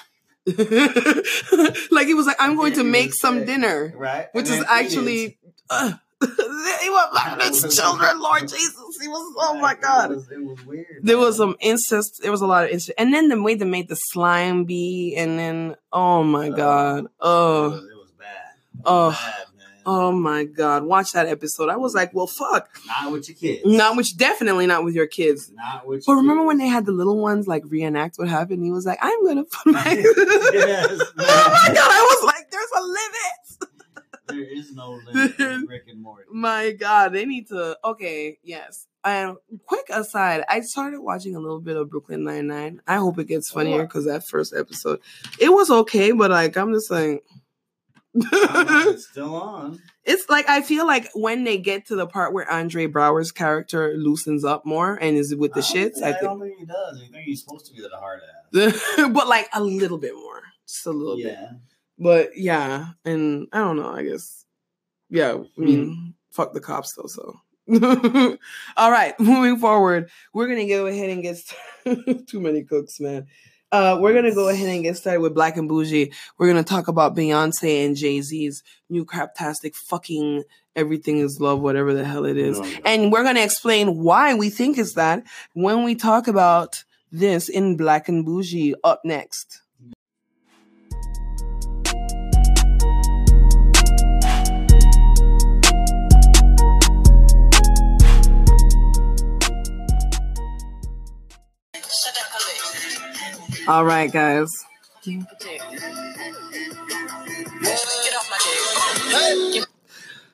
[1.91, 5.37] like he was like, I'm going to make some dinner, right, which is actually.
[5.69, 8.97] Uh, he was like his children, Lord Jesus.
[9.01, 9.33] He was.
[9.37, 10.09] Oh my It God.
[10.09, 10.85] was, it was weird.
[11.01, 12.19] There was some incest.
[12.21, 15.15] There was a lot of incest, and then the way they made the slime be,
[15.15, 18.27] and then oh my god, It oh, was, it was bad.
[18.85, 19.45] oh, bad.
[19.85, 20.83] Oh my god.
[20.83, 21.69] Watch that episode.
[21.69, 22.69] I was like, well, fuck.
[22.87, 23.61] Not with your kids.
[23.65, 25.51] Not which definitely not with your kids.
[25.53, 26.05] Not with.
[26.05, 28.63] But remember when they had the little ones like reenact what happened?
[28.63, 29.83] He was like, I'm gonna put my.
[29.83, 31.01] yes.
[31.19, 31.91] oh my god!
[31.91, 33.39] I was like, there's a limit.
[34.29, 36.25] There is no limit Rick and Morty.
[36.31, 37.77] My God, they need to.
[37.83, 42.81] Okay, yes, And quick aside, I started watching a little bit of Brooklyn Nine Nine.
[42.87, 44.99] I hope it gets funnier because that first episode,
[45.39, 47.23] it was okay, but like I'm just like,
[48.13, 49.79] it's still on.
[50.03, 53.93] it's like I feel like when they get to the part where Andre Braugher's character
[53.95, 56.59] loosens up more and is with the I shits, think- I I think, don't think
[56.59, 57.01] he does.
[57.01, 59.09] I think he's supposed to be the hard ass.
[59.13, 61.27] but like a little bit more, just a little bit.
[61.27, 61.51] Yeah.
[61.97, 63.89] But yeah, and I don't know.
[63.89, 64.45] I guess
[65.09, 65.33] yeah.
[65.33, 65.65] I hmm.
[65.65, 67.07] mean, fuck the cops though.
[67.07, 67.39] So
[68.77, 71.37] all right, moving forward, we're gonna go ahead and get
[72.27, 73.27] too many cooks, man.
[73.71, 76.11] Uh, we're gonna go ahead and get started with Black and Bougie.
[76.37, 80.43] We're gonna talk about Beyonce and Jay Z's new craptastic fucking
[80.75, 82.59] everything is love, whatever the hell it is.
[82.59, 82.79] Oh, yeah.
[82.85, 87.77] And we're to explain why we think it's that when we talk about this in
[87.77, 89.61] Black and Bougie up next.
[103.69, 104.65] All right, guys.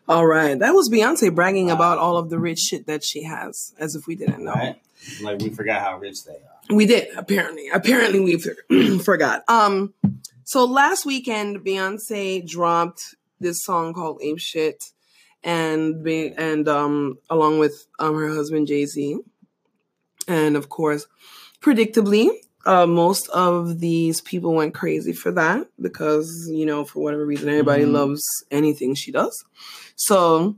[0.07, 0.57] All right.
[0.57, 4.07] That was Beyonce bragging about all of the rich shit that she has, as if
[4.07, 4.53] we didn't know.
[4.53, 4.81] Right?
[5.21, 6.75] Like we forgot how rich they are.
[6.77, 7.67] We did apparently.
[7.67, 9.43] Apparently we forgot.
[9.49, 9.93] Um.
[10.45, 14.91] So last weekend, Beyonce dropped this song called "Ape Shit,"
[15.43, 19.19] and be, and um along with um her husband Jay Z,
[20.25, 21.05] and of course,
[21.61, 22.29] predictably,
[22.65, 27.49] uh, most of these people went crazy for that because you know for whatever reason
[27.49, 27.91] everybody Mhm.
[27.93, 29.43] loves anything she does.
[29.95, 30.55] So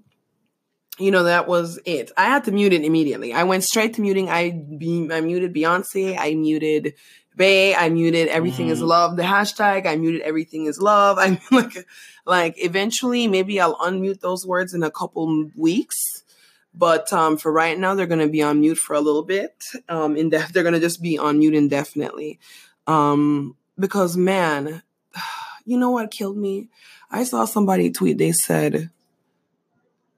[0.99, 2.11] you know that was it.
[2.17, 3.33] I had to mute it immediately.
[3.33, 4.29] I went straight to muting.
[4.29, 6.17] I be, I muted Beyonce.
[6.17, 6.95] I muted
[7.35, 7.75] Bey.
[7.75, 8.87] I muted everything is Mhm.
[8.87, 9.15] love.
[9.15, 9.85] The hashtag.
[9.85, 11.17] I muted everything is love.
[11.23, 11.85] I'm like
[12.25, 16.16] like eventually maybe I'll unmute those words in a couple weeks.
[16.77, 19.63] But um, for right now, they're going to be on mute for a little bit.
[19.89, 22.39] Um, indef- they're going to just be on mute indefinitely.
[22.85, 24.83] Um, because man,
[25.65, 26.69] you know what killed me?
[27.09, 28.17] I saw somebody tweet.
[28.17, 28.89] They said,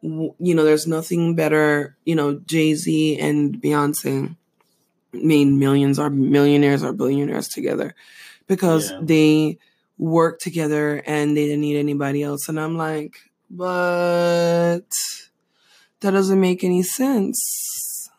[0.02, 1.96] you know, there's nothing better.
[2.06, 4.36] You know, Jay Z and Beyonce
[5.14, 7.96] made millions or millionaires or billionaires together
[8.48, 9.00] because Yeah.
[9.04, 9.58] they
[9.98, 12.48] worked together and they didn't need anybody else.
[12.50, 13.18] And I'm like,
[13.50, 14.82] but
[16.02, 18.10] that doesn't make any sense.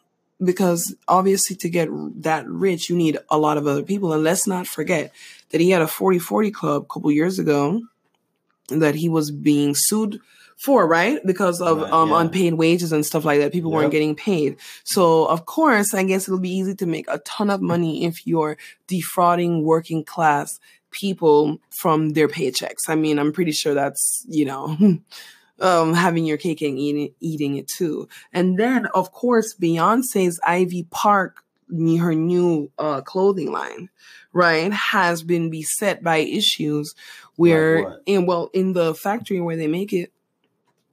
[0.43, 1.89] Because obviously to get
[2.23, 4.13] that rich you need a lot of other people.
[4.13, 5.13] And let's not forget
[5.51, 7.83] that he had a 40-40 club a couple years ago
[8.69, 10.21] that he was being sued
[10.57, 11.19] for right?
[11.27, 12.21] Because of Right, um, yeah.
[12.21, 13.53] unpaid wages and stuff like that.
[13.53, 14.57] People weren't getting paid.
[14.85, 18.27] So of course i guess it'll be easy to make a ton of money if
[18.27, 20.59] you're defrauding working class
[20.91, 22.89] people from their paychecks.
[22.89, 24.77] I mean i'm pretty sure that's you know
[25.61, 28.09] um, having your cake and eating, eating it too.
[28.33, 33.91] And then, of course, Beyonce's Ivy Park, her new uh, clothing line,
[34.33, 36.95] right, has been beset by issues
[37.37, 38.03] where, what?
[38.07, 40.13] in well, in the factory where they make it,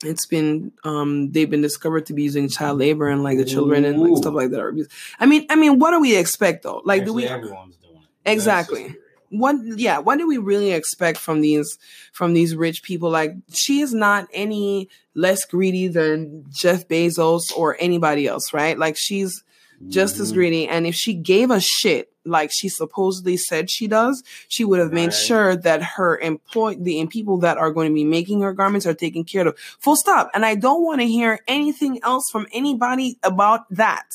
[0.03, 3.83] it's been um they've been discovered to be using child labor and like the children
[3.83, 4.91] and like stuff like that are abused.
[5.19, 6.81] I mean, I mean, what do we expect though?
[6.85, 8.31] Like, do we Everyone's doing it.
[8.31, 8.95] Exactly.
[9.31, 9.41] Just be real.
[9.71, 11.77] what yeah what do we really expect from these
[12.13, 17.75] from these rich people like she is not any less greedy than jeff bezos or
[17.79, 19.43] anybody else right like she's
[19.89, 20.35] just as Mhm.
[20.35, 24.79] greedy and if she gave a shit like she supposedly said she does she would
[24.79, 25.13] have made Right.
[25.13, 28.85] sure that her employ the and people that are going to be making her garments
[28.87, 32.47] are taken care of full stop and i don't want to hear anything else from
[32.51, 34.07] anybody about that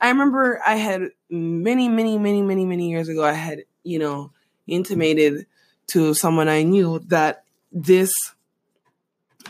[0.00, 4.32] i remember i had many many many many many years ago i had you know
[4.66, 5.46] intimated
[5.86, 8.12] to someone i knew that this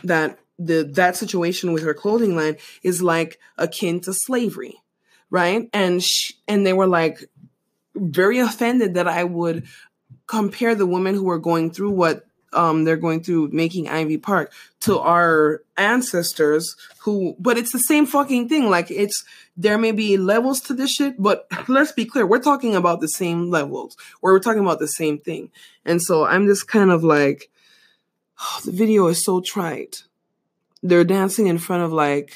[0.03, 4.83] that the that situation with her clothing line is like akin to slavery
[5.33, 5.67] right?
[5.73, 7.27] And sh- and they were like
[7.95, 9.65] very offended that i would
[10.25, 14.51] compare the women who were going through what um they're going through making ivy park
[14.81, 18.69] to our ancestors who but it's the same fucking thing.
[18.69, 19.23] Like it's
[19.57, 23.07] there may be levels to this shit but let's be clear we're talking about the
[23.07, 25.51] same levels where we're talking about the same thing.
[25.85, 27.49] And so i'm just kind of like
[28.65, 30.03] the video is so trite.
[30.81, 32.33] They're dancing in front of like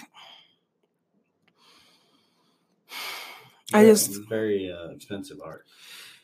[3.73, 5.65] I Yeah, just- very uh, expensive art.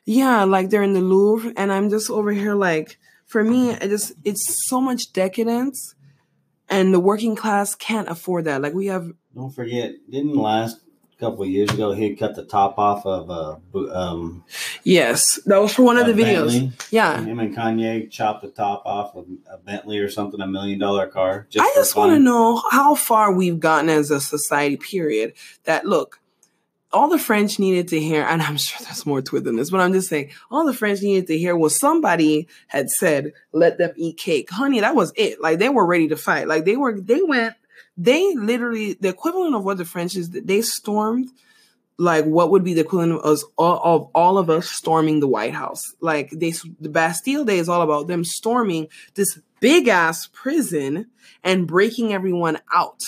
[0.05, 2.97] yeah like they're in the louvre and i'm just over here like
[3.33, 5.95] for me i just it's so much decadence
[6.69, 10.79] and the working class can't afford that like we have Don't forget, didn't last
[11.19, 13.55] couple of years ago, he cut the top off of uh,
[13.93, 14.43] um,
[14.83, 16.51] Yes, that was for one of the videos.
[16.51, 16.71] Bentley.
[16.91, 20.79] Yeah, Him and Kanye chopped the top off of a Bentley or something, a million
[20.79, 21.47] dollar car.
[21.49, 24.77] Just I just want to know how far we've gotten as a society.
[24.77, 25.33] Period.
[25.63, 26.19] That look,
[26.93, 29.71] all the French needed to hear, and I'm sure there's more to it than this,
[29.71, 33.77] but I'm just saying, all the French needed to hear was somebody had said, "Let
[33.77, 35.41] them eat cake." Honey, that was it.
[35.41, 36.47] Like they were ready to fight.
[36.47, 36.99] Like they were.
[36.99, 37.55] They went.
[37.97, 40.29] They literally the equivalent of what the French is.
[40.29, 41.29] They stormed
[41.97, 45.27] like what would be the equivalent of us all, of all of us storming the
[45.27, 45.93] White House.
[46.01, 51.07] Like they, the Bastille Day is all about them storming this big ass prison
[51.43, 53.01] and breaking everyone out,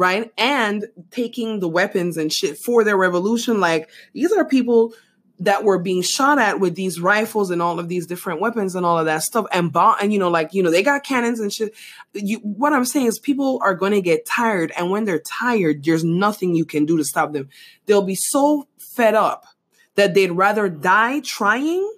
[0.00, 0.32] right?
[0.38, 3.60] And taking the weapons and shit for their revolution.
[3.60, 4.94] Like these are people
[5.40, 8.86] that were being shot at with these rifles and all of these different weapons and
[8.86, 11.40] all of that stuff and bomb and you know like you know they got cannons
[11.40, 11.74] and shit
[12.12, 15.82] you what i'm saying is people are going to get tired and when they're tired
[15.82, 17.48] there's nothing you can do to stop them
[17.86, 19.46] they'll be so fed up
[19.94, 21.90] that they'd rather die trying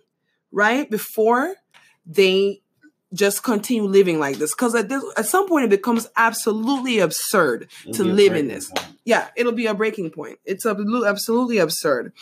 [0.53, 1.57] right before
[2.07, 2.62] they
[3.13, 7.69] just continue living like this because at, this, at some point it becomes absolutely absurd
[7.83, 8.87] It'll to live in this point.
[9.05, 10.39] yeah, it'll be a breaking point.
[10.45, 12.13] It's absolutely absurd.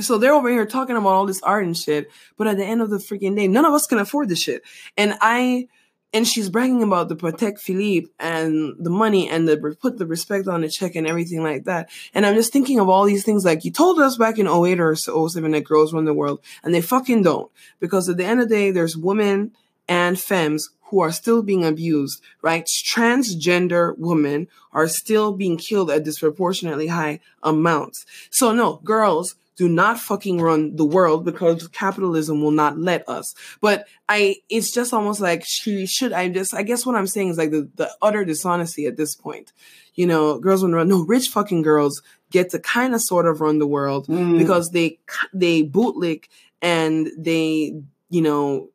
[0.00, 2.82] So they're over here talking about all this art and shit, but at the end
[2.82, 4.62] of the freaking day, none of us can afford this shit.
[4.96, 5.68] And I,
[6.12, 10.48] and she's bragging about the Patek Philippe and the money and the put the respect
[10.48, 11.90] on the check and everything like that.
[12.14, 14.80] And I'm just thinking of all these things like you told us back in 08
[14.80, 17.50] or so 07 that girls run the world, and they fucking don't.
[17.80, 19.52] Because at the end of the day, there's women
[19.88, 22.64] and femmes who are still being abused, right?
[22.94, 28.06] Transgender women are still being killed at disproportionately high amounts.
[28.30, 33.34] So no, girls do not fucking run the world because capitalism will not let us.
[33.60, 37.30] But I, it's just almost like she should, I just, I guess what I'm saying
[37.30, 39.52] is like the, the utter dishonesty at this point.
[39.94, 43.26] You know, girls want to run, no, rich fucking girls get to kind of sort
[43.26, 44.38] of run the world Mm.
[44.38, 44.98] because they,
[45.32, 46.24] they bootlick
[46.60, 48.68] and they, you know,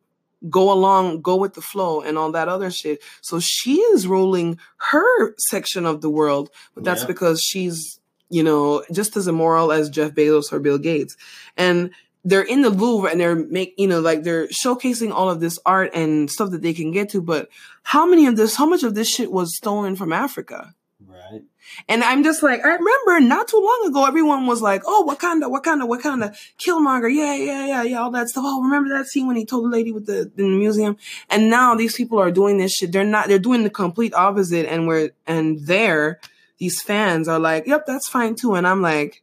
[0.49, 3.01] go along, go with the flow and all that other shit.
[3.21, 4.57] So she is ruling
[4.91, 7.07] her section of the world, but that's Yeah.
[7.07, 7.99] because she's,
[8.29, 11.15] you know, just as immoral as Jeff Bezos or Bill Gates.
[11.57, 11.91] And
[12.23, 15.57] they're in the Louvre and they're make, you know, like they're showcasing all of this
[15.65, 17.21] art and stuff that they can get to.
[17.21, 17.49] But
[17.83, 20.73] how many of this, how much of this shit was stolen from Africa?
[21.11, 21.41] Right.
[21.87, 25.49] And I'm just like, I remember not too long ago, everyone was like, oh, Wakanda,
[25.51, 28.43] Wakanda, Wakanda, Killmonger, yeah, yeah, yeah, yeah, all that stuff.
[28.45, 30.97] Oh, remember that scene when he told the lady with the in the museum?
[31.29, 32.91] And now these people are doing this shit.
[32.91, 34.65] They're not, they're doing the complete opposite.
[34.65, 36.19] And we're, and there,
[36.57, 38.55] these fans are like, yep, that's fine too.
[38.55, 39.21] And I'm like,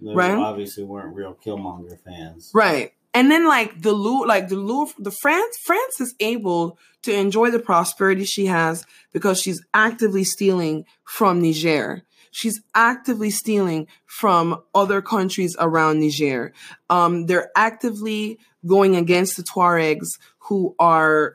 [0.00, 0.36] They Right.
[0.36, 2.50] obviously weren't real Killmonger fans.
[2.52, 2.92] Right.
[3.14, 7.50] And then like the Louvre, like the Louvre, the France, France is able to enjoy
[7.50, 12.04] the prosperity she has because she's actively stealing from Niger.
[12.30, 16.54] She's actively stealing from other countries around Niger.
[16.88, 21.34] Um, they're actively going against the Tuaregs who are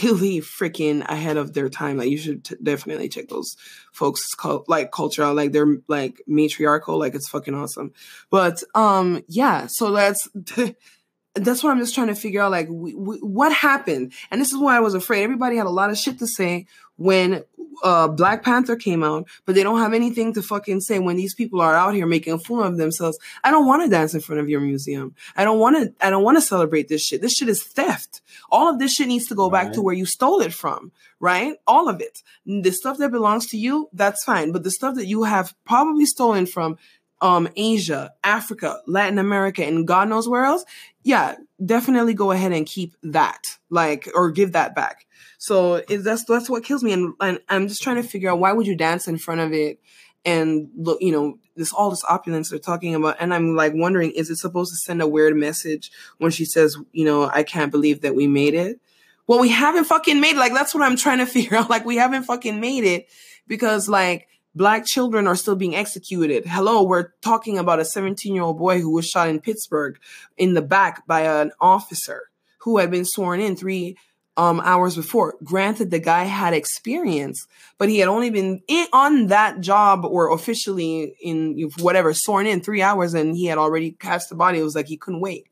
[0.00, 1.96] really freaking ahead of their time.
[1.96, 3.56] Like you should t- definitely check those
[3.92, 5.32] folks' cult- like culture.
[5.32, 6.98] Like they're like matriarchal.
[6.98, 7.92] Like it's fucking awesome.
[8.30, 9.66] But um, yeah.
[9.68, 10.28] So that's
[11.34, 12.50] that's what I'm just trying to figure out.
[12.50, 15.24] Like we, we, what happened, and this is why I was afraid.
[15.24, 16.66] Everybody had a lot of shit to say
[16.96, 17.44] when
[17.82, 21.34] uh Black Panther came out, but they don't have anything to fucking say when these
[21.34, 23.18] people are out here making a fool of themselves.
[23.42, 25.14] I don't want to dance in front of your museum.
[25.36, 26.06] I don't want to.
[26.06, 27.20] I don't want to celebrate this shit.
[27.20, 28.20] This shit is theft.
[28.50, 30.92] All of this shit needs to go back to where you stole it from.
[31.20, 31.56] Right?
[31.66, 32.22] All of it.
[32.44, 34.52] The stuff that belongs to you, that's fine.
[34.52, 36.78] But the stuff that you have probably stolen from
[37.20, 40.64] um Asia, Africa, Latin America, and God knows where else,
[41.02, 43.40] yeah, definitely go ahead and keep that.
[43.70, 45.06] Like or give that back.
[45.46, 48.54] So that's that's what kills me, and, and I'm just trying to figure out why
[48.54, 49.78] would you dance in front of it
[50.24, 54.12] and look, you know, this all this opulence they're talking about, and I'm like wondering,
[54.12, 57.70] is it supposed to send a weird message when she says, you know, I can't
[57.70, 58.80] believe that we made it?
[59.26, 60.38] Well, we haven't fucking made it.
[60.38, 61.68] Like that's what I'm trying to figure out.
[61.68, 63.10] Like we haven't fucking made it
[63.46, 66.46] because like black children are still being executed.
[66.46, 69.98] Hello, we're talking about a 17 year old boy who was shot in Pittsburgh
[70.38, 72.30] in the back by an officer
[72.60, 73.98] who had been sworn in three
[74.36, 75.36] um, hours before.
[75.44, 77.46] Granted, the guy had experience,
[77.78, 82.60] but he had only been in, on that job or officially in whatever sworn in
[82.60, 84.58] three hours, and he had already cast the body.
[84.58, 85.46] It was like he couldn't wait.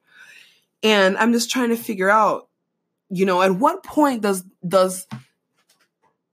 [0.83, 2.48] And I'm just trying to figure out,
[3.09, 5.07] you know, at what point does does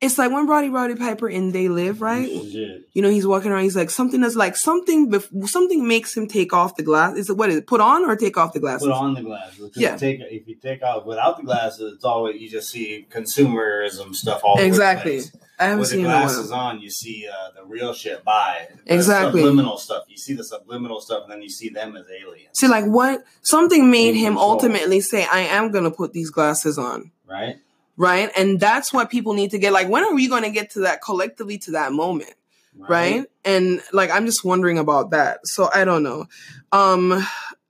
[0.02, 2.32] it's like when Roddy Roddy Piper in They Live, right?
[2.32, 2.88] Legit.
[2.93, 3.64] You know, he's walking around.
[3.64, 5.12] He's like something that's like something.
[5.12, 7.18] Bef- something makes him take off the glass.
[7.18, 7.68] Is it what is it?
[7.68, 8.88] Put on or take off the glasses?
[8.88, 9.72] Put on the glasses.
[9.76, 9.97] Yeah.
[9.97, 14.41] Take, if you take out without the glasses, it's always you just see consumerism stuff
[14.43, 15.22] all the Exactly.
[15.60, 18.70] I haven't with the seen a glasses on, you see uh, the real shit by
[18.86, 19.41] the Exactly.
[19.41, 20.06] subliminal stuff.
[20.08, 23.24] You see the subliminal stuff, and then you see them as aliens, See, like what
[23.41, 24.52] something made In him control.
[24.52, 27.58] ultimately say, "I am gonna put these glasses on." right?
[28.00, 29.74] Right, and that's what people need to get.
[29.74, 32.34] Like, when are we going to get to that collectively to that moment?
[32.78, 36.26] right and like i'm just wondering about that so i don't know
[36.72, 37.12] um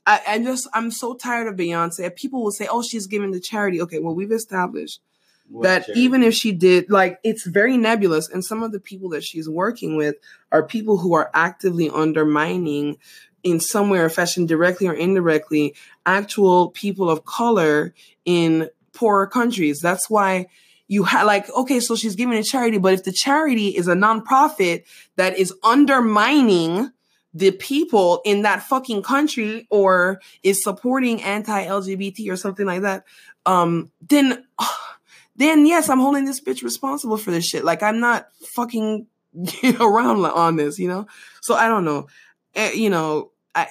[0.06, 3.40] I, I just i'm so tired of beyonce people will say oh she's giving to
[3.40, 5.00] charity okay well we've established
[5.48, 6.02] What that charity?
[6.02, 9.50] even if she did like it's very nebulous and some of the people that she's
[9.50, 10.16] working with
[10.52, 12.98] are people who are actively undermining
[13.42, 15.74] in some way or fashion directly or indirectly
[16.06, 17.94] actual people of color
[18.26, 18.70] in
[19.00, 19.80] poorer countries.
[19.80, 20.47] That's why
[20.88, 23.93] you have like okay so she's giving a charity but if the charity is a
[23.93, 24.84] nonprofit
[25.16, 26.91] that is undermining
[27.32, 33.06] the people in that fucking country or is supporting anti-lgbt or something like that
[33.45, 34.43] um then
[35.36, 37.64] then yes i'm holding this bitch responsible for this shit.
[37.64, 39.06] Like i'm not fucking
[39.80, 41.06] around on this you know?
[41.41, 42.08] So i don't know.
[42.56, 43.68] Eh, you know i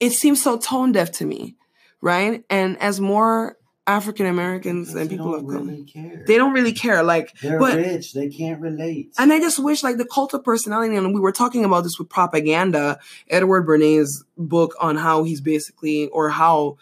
[0.00, 1.54] it seems so tone deaf to me
[2.00, 2.44] right?
[2.48, 3.56] And as more
[3.90, 6.24] african americans and people of color really care.
[6.26, 8.12] they don't really care like They're but rich.
[8.12, 9.12] They can't relate.
[9.18, 11.98] and I just wish like the cult of personality, and we were talking about this
[11.98, 16.76] with propaganda, Edward Bernays' book on how he's basically or how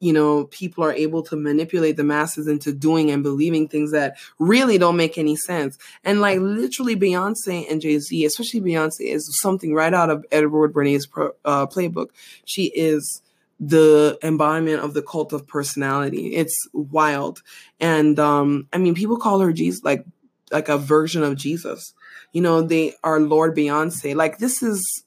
[0.00, 4.16] you know people are able to manipulate the masses into doing and believing things that
[4.38, 5.78] really don't make any sense.
[6.04, 11.08] And like literally Beyonce and Jay-Z, especially Beyonce is something right out of Edward Bernays'
[11.10, 12.08] pro, uh, playbook.
[12.44, 13.22] She is
[13.60, 16.34] the embodiment of the cult of personality.
[16.34, 17.42] It's wild.
[17.80, 20.04] And um I mean people call her Jesus like
[20.52, 21.94] like a version of Jesus.
[22.32, 24.14] You know, they are Lord Beyonce.
[24.14, 25.04] Like this is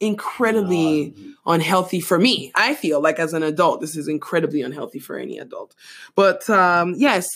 [0.00, 1.14] incredibly
[1.46, 2.52] unhealthy for me.
[2.54, 5.74] I feel like as an adult, this is incredibly unhealthy for any adult.
[6.14, 7.28] But um yes,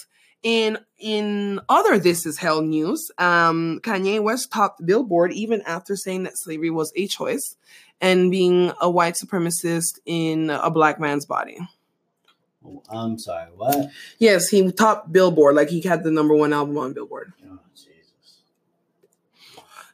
[0.44, 6.22] in in other this is hell news, um Kanye West topped Billboard even after saying
[6.22, 7.56] that slavery was a choice
[8.00, 11.58] and being a white supremacist in a black man's body.
[12.64, 13.48] Oh, I'm sorry.
[13.56, 13.90] What?
[14.18, 17.32] Yes, he topped Billboard like he had the number 1 album on Billboard.
[17.46, 18.40] Oh, Jesus.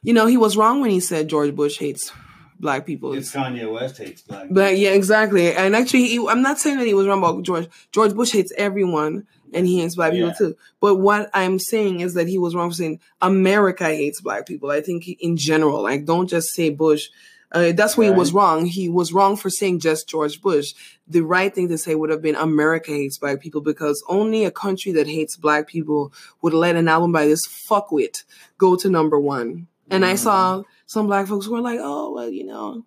[0.03, 2.11] You know, he was wrong when he said George Bush hates
[2.59, 3.13] black people.
[3.13, 4.47] It's Kanye West hates black.
[4.49, 5.53] But yeah, exactly.
[5.53, 7.67] And actually, he, I'm not saying that he was wrong about George.
[7.91, 10.29] George Bush hates everyone, and he hates black Yeah.
[10.31, 10.55] people too.
[10.79, 14.71] But what I'm saying is that he was wrong for saying America hates black people.
[14.71, 17.09] I think in general, like don't just say Bush.
[17.53, 18.65] Uh, that's where he was wrong.
[18.65, 20.73] He was wrong for saying just George Bush.
[21.05, 24.51] The right thing to say would have been America hates black people because only a
[24.51, 28.23] country that hates black people would let an album by this fuckwit
[28.57, 29.67] go to number one.
[29.89, 32.85] And I saw some black folks who were like, "Oh, well, you know,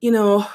[0.00, 0.46] you know,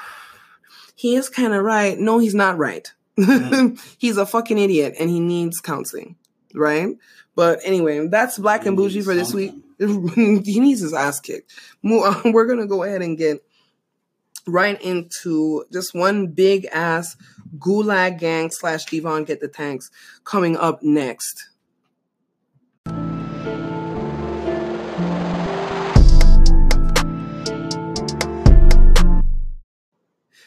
[0.95, 1.97] he is kind of right.
[1.97, 2.93] No, he's not right.
[3.18, 3.76] Mm-hmm.
[3.97, 6.16] he's a fucking idiot and he needs counseling,
[6.53, 6.95] right?
[7.36, 9.53] But anyway, that's Black and Bougie for this week.
[9.80, 10.43] something.
[10.45, 11.51] he needs his ass kicked.
[11.84, 13.43] We're going to go ahead and get
[14.45, 17.16] right into just one big ass
[17.57, 19.89] gulag gang slash Devon get the tanks
[20.24, 21.49] coming up next.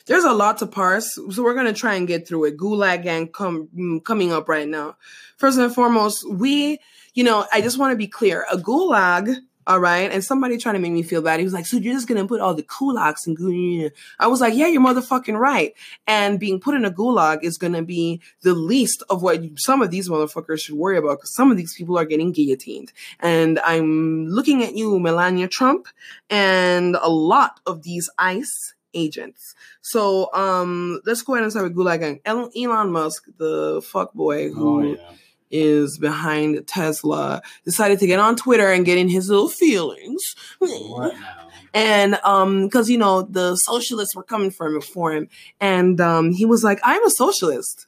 [0.07, 2.57] There's a lot to parse, so we're gonna try and get through it.
[2.57, 4.97] Gulag Gang come mm, coming up right now.
[5.37, 6.79] First and foremost, we,
[7.15, 8.47] you know, I just want to be clear.
[8.53, 9.35] A gulag,
[9.67, 11.41] all right, and somebody trying to make me feel bad.
[11.41, 13.91] He was like, "So you're just gonna put all the kulaks in gulag?"
[14.21, 15.75] I was like, "Yeah, you're motherfucking right."
[16.07, 19.91] And being put in a gulag is gonna be the least of what some of
[19.91, 22.93] these motherfuckers should worry about, because some of these people are getting guillotined.
[23.19, 25.89] And I'm looking at you, Melania Trump,
[26.31, 29.55] and a lot of these ICE agents.
[29.83, 32.21] So um let's go ahead and start with Gulag Gang.
[32.27, 35.17] Elon Musk, the fuck boy who Oh
[35.51, 40.35] is behind Tesla, decided to get on Twitter and get in his little feelings.
[40.59, 41.49] What now?
[41.73, 45.29] And um, because you know, the socialists were coming for him for him.
[45.61, 47.87] And um he was like, I'm a socialist.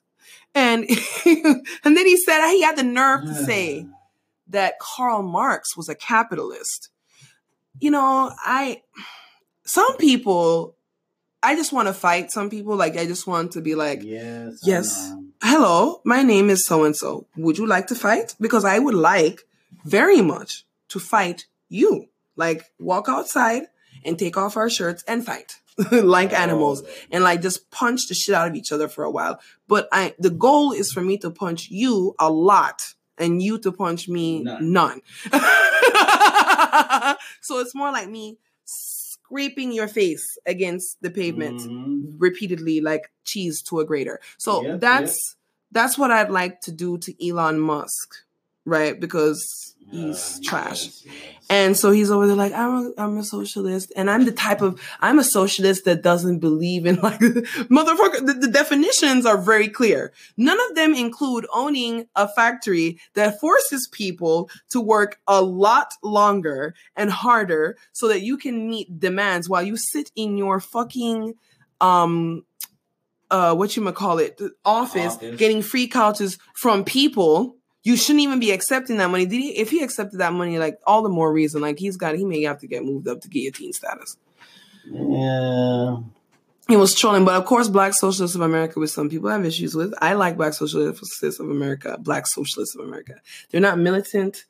[0.55, 0.85] And
[1.27, 3.87] and then he said he had the nerve to say
[4.49, 6.91] that Karl Marx was a capitalist.
[7.81, 8.83] You know, I
[9.65, 10.75] some people
[11.43, 14.61] I just want to fight some people like I just want to be like yes.
[14.65, 15.13] Yes.
[15.43, 17.27] hello, my name is so and so.
[17.37, 18.35] Would you like to fight?
[18.41, 19.43] Because I would like
[19.85, 22.09] very much to fight you.
[22.37, 23.65] Like walk outside
[24.05, 25.57] and take off our shirts and fight
[25.93, 29.11] like animals Oh, and like just punch the shit out of each other for a
[29.11, 29.39] while.
[29.69, 32.83] But I the goal is for me to punch you a lot
[33.17, 34.73] and you to punch me None.
[34.73, 35.01] none.
[37.41, 38.39] so it's more like me
[39.29, 42.15] scraping your face against the pavement Mhm.
[42.19, 44.21] repeatedly like cheese to a grater.
[44.39, 45.37] So that's
[45.71, 48.15] that's what I'd like to do to Elon Musk.
[48.69, 48.99] Right?
[48.99, 50.85] Because he's trash.
[50.85, 51.15] yes, yes.
[51.51, 53.93] And so he's over there like, I'm a, I'm a socialist.
[53.97, 58.35] And I'm the type of, I'm a socialist that doesn't believe in like, motherfucker, the,
[58.35, 60.13] the definitions are very clear.
[60.37, 66.75] None of them include owning a factory that forces people to work a lot longer
[66.97, 71.35] and harder so that you can meet demands while you sit in your fucking,
[71.81, 72.45] um,
[73.31, 75.37] uh, what you call it, office, Office.
[75.37, 77.58] getting free couches from people
[77.89, 79.25] you shouldn't even be accepting that money.
[79.25, 79.49] Did he?
[79.59, 81.63] If he accepted that money, like all the more reason.
[81.63, 84.19] Like he's got, he may have to get moved up to guillotine status.
[84.85, 85.97] Yeah.
[86.69, 89.75] He was trolling, but of course, Black Socialists of America, which some people have issues
[89.75, 89.95] with.
[90.03, 93.15] I like Black Socialists of America, Black Socialists of America.
[93.51, 94.45] They're not militant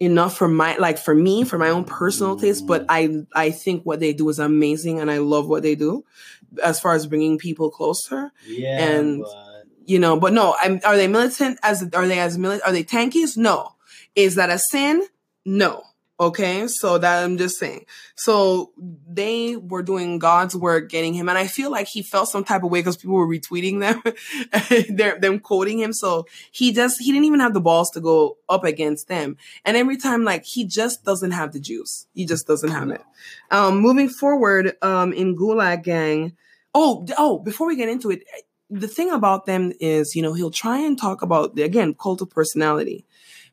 [0.00, 3.82] enough for my, like for me, for my own personal taste, but I, I think
[3.84, 6.06] what they do is amazing, and I love what they do,
[6.64, 8.32] as far as bringing people closer.
[8.46, 8.82] Yeah.
[8.82, 9.47] And- but
[9.88, 12.84] you know but no I'm, are they militant as are they as mili- are they
[12.84, 13.36] tankies?
[13.36, 13.74] No.
[14.14, 15.02] Is that a sin?
[15.44, 15.82] No.
[16.20, 16.66] Okay?
[16.68, 17.86] So that i'm just saying.
[18.14, 18.72] So
[19.08, 22.62] they were doing god's work getting him and i feel like he felt some type
[22.64, 25.94] of way because people were retweeting them them quoting him.
[25.94, 29.38] So he just he didn't even have the balls to go up against them.
[29.64, 32.06] And every time like he just doesn't have the juice.
[32.14, 33.02] He just doesn't have it.
[33.50, 36.36] Um moving forward um in gulag gang
[36.74, 38.22] oh oh before we get into it
[38.70, 42.20] the thing about them is, you know, he'll try and talk about the, again cult
[42.20, 43.04] of personality.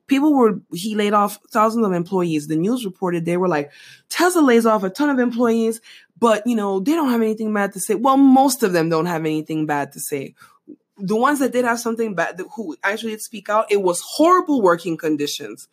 [0.07, 2.47] People were he laid off thousands of employees.
[2.47, 3.71] The news reported they were like,
[4.09, 5.81] Tesla lays off a ton of employees,
[6.19, 7.95] but you know they don't have anything bad to say.
[7.95, 10.35] Well, most of them don't have anything bad to say.
[10.97, 14.61] The ones that did have something bad, who actually did speak out, it was horrible
[14.61, 15.67] working conditions.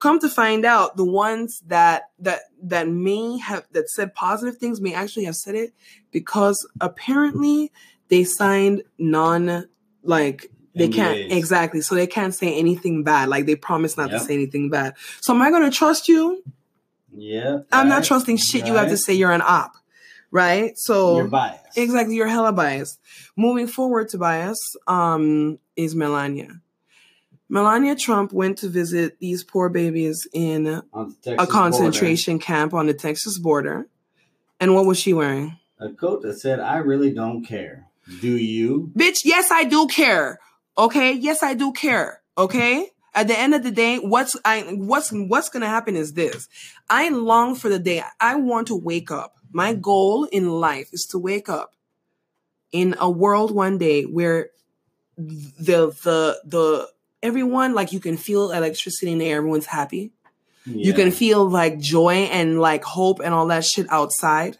[0.00, 4.80] Come to find out, the ones that that that may have that said positive things
[4.80, 5.72] may actually have said it
[6.10, 7.70] because apparently
[8.08, 9.66] they signed non
[10.02, 14.20] like they can't exactly so they can't say anything bad like they promise not Yep.
[14.20, 16.42] to say anything bad so am i going to trust you
[17.16, 17.60] yeah.
[17.72, 19.72] i'm not trusting shit you have to say you're an op
[20.30, 21.78] right so You're biased.
[21.78, 23.00] exactly you're hella biased
[23.36, 26.60] moving forward to bias um is melania
[27.48, 30.82] melania trump went to visit these poor babies in
[31.26, 33.86] a concentration camp on the texas border
[34.60, 35.58] and what was she wearing.
[35.78, 37.85] A coat that said, "I really don't care."
[38.20, 38.92] Do you?
[38.96, 40.38] Bitch, yes, I do care.
[40.78, 41.12] Okay?
[41.12, 42.22] Yes, I do care.
[42.38, 42.90] Okay?
[43.14, 46.48] At the end of the day, what's I what's what's gonna happen is this.
[46.90, 48.02] I long for the day.
[48.20, 49.36] I want to wake up.
[49.52, 51.74] My goal in life is to wake up
[52.72, 54.50] in a world one day where
[55.16, 56.88] the the the
[57.22, 60.12] everyone like you can feel electricity in the air, everyone's happy.
[60.66, 64.58] You can feel like joy and like hope and all that shit outside,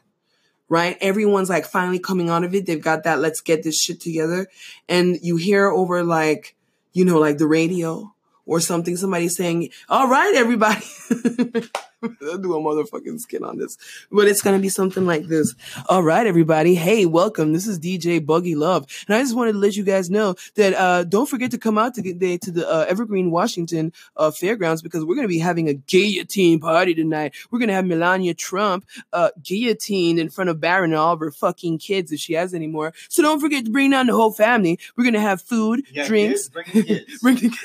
[0.69, 0.97] right?
[1.01, 2.67] Everyone's like finally coming out of it.
[2.67, 4.49] They've got that, let's get this shit together.
[4.89, 6.57] And you hear over like,
[6.93, 8.15] you know, like the radio
[8.47, 10.85] or something, somebody saying, all right, everybody.
[12.03, 13.77] I'll do a motherfucking skin on this.
[14.13, 15.55] But it's going to be something like this.
[15.89, 16.75] All right, everybody.
[16.75, 17.53] Hey, welcome.
[17.53, 18.87] This is DJ Buggy Love.
[19.09, 21.79] And I just wanted to let you guys know that, uh, don't forget to come
[21.79, 25.29] out to get the, to the, uh, Evergreen, Washington, uh, fairgrounds because we're going to
[25.29, 27.35] be having a guillotine party tonight.
[27.51, 31.21] We're going to have Melania Trump, uh, guillotined in front of Barron and all of
[31.21, 32.93] her fucking kids if she has any more.
[33.09, 34.79] So don't forget to bring down the whole family.
[34.97, 36.51] We're going to have food, got drinks, kids?
[36.51, 37.19] Bring the kids.
[37.23, 37.57] bring the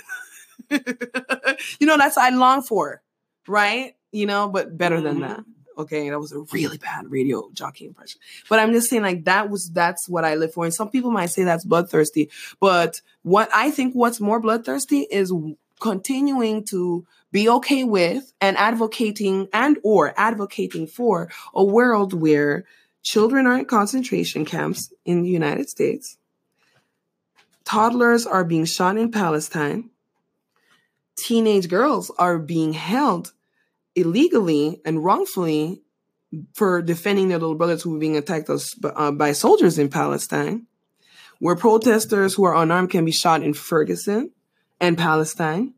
[1.80, 3.02] you know, that's what I long for,
[3.48, 3.96] right?
[4.12, 5.40] You know, but better than that.
[5.40, 5.82] Mm-hmm.
[5.82, 8.20] Okay, that was a really bad radio jockey impression.
[8.50, 10.66] But I'm just saying, like, that was that's what I live for.
[10.66, 15.34] And some people might say that's bloodthirsty, but what I think what's more bloodthirsty is
[15.80, 22.66] continuing to be okay with and advocating and or advocating for a world where
[23.04, 26.18] children are in concentration camps in the United States.
[27.64, 29.90] Toddlers are being shot in Palestine.
[31.18, 33.34] Teenage girls are being held
[33.96, 35.82] illegally and wrongfully
[36.54, 38.50] for defending their little brothers who were being attacked
[38.84, 40.68] uh, by soldiers in Palestine.
[41.40, 44.32] Where protesters who are unarmed can be shot in Ferguson
[44.80, 45.74] and Palestine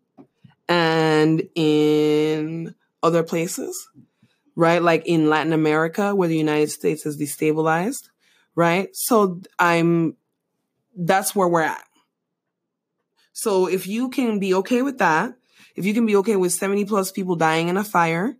[0.67, 3.87] and in other places,
[4.55, 4.81] right?
[4.81, 8.09] Like in Latin America, where the United States is destabilized,
[8.55, 8.89] right?
[8.93, 10.17] So I'm,
[10.95, 11.83] that's where we're at.
[13.33, 15.33] So if you can be okay with that,
[15.75, 18.37] if you can be okay with 70 plus people dying in a fire,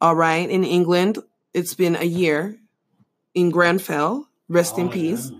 [0.00, 1.18] all right, in England,
[1.54, 2.58] it's been a year
[3.34, 5.38] in Grenfell, rest in Oh, peace yeah.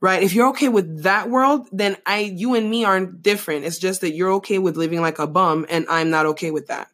[0.00, 0.22] right?
[0.22, 3.64] If you're okay with that world, then I, you and me aren't different.
[3.64, 6.68] It's just that you're okay with living like a bum, and I'm not okay with
[6.68, 6.88] that.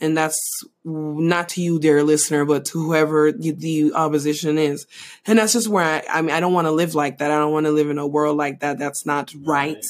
[0.00, 4.86] And that's not to you, dear listener, but to whoever the- the opposition is.
[5.26, 7.30] And that's just where I, I mean, I don't want to live like that.
[7.30, 8.78] I don't want to live in a world like that.
[8.78, 9.84] That's not right.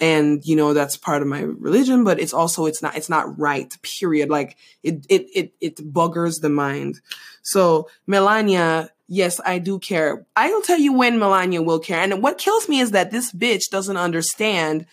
[0.00, 3.38] and you know that's part of my religion but it's also it's not it's not
[3.38, 7.00] right period like it it it, it buggers the mind
[7.42, 12.38] so melania yes i do care i'll tell you when melania will care and what
[12.38, 14.84] kills me is that this bitch doesn't understand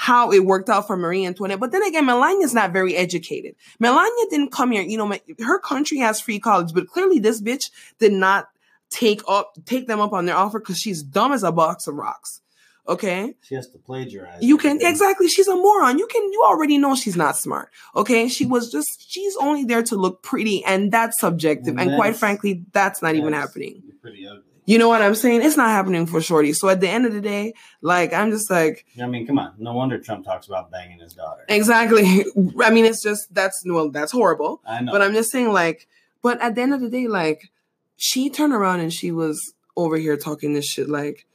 [0.00, 1.60] how it worked out for Marie Antoinette.
[1.60, 3.54] But then again, Melania's not very educated.
[3.78, 7.70] Melania didn't come here, you know, her country has free college, but clearly this bitch
[7.98, 8.48] did not
[8.88, 11.96] take up, take them up on their offer because she's dumb as a box of
[11.96, 12.40] rocks.
[12.88, 13.34] Okay.
[13.42, 14.42] She has to plagiarize.
[14.42, 15.28] You can exactly.
[15.28, 15.98] She's a moron.
[15.98, 16.22] You can.
[16.32, 17.68] You already know she's not smart.
[17.94, 18.26] Okay.
[18.26, 19.06] She was just.
[19.06, 21.76] She's only there to look pretty, and that's subjective.
[21.76, 23.82] And And quite frankly, that's not even happening.
[24.00, 24.49] Pretty ugly.
[24.70, 25.42] You know what I'm saying?
[25.42, 26.52] It's not happening for Shorty.
[26.52, 29.54] So at the end of the day, like I'm just like I mean, come on.
[29.58, 31.44] No wonder Trump talks about banging his daughter.
[31.48, 32.24] exactly.
[32.60, 34.62] I mean, it's just that's well, that's horrible.
[34.64, 34.92] I know.
[34.92, 35.88] But I'm just saying, like,
[36.22, 37.50] but at the end of the day, like,
[37.96, 40.88] she turned around and she was over here talking this shit.
[40.88, 41.26] Like,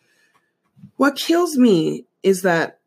[0.95, 2.79] what kills me is that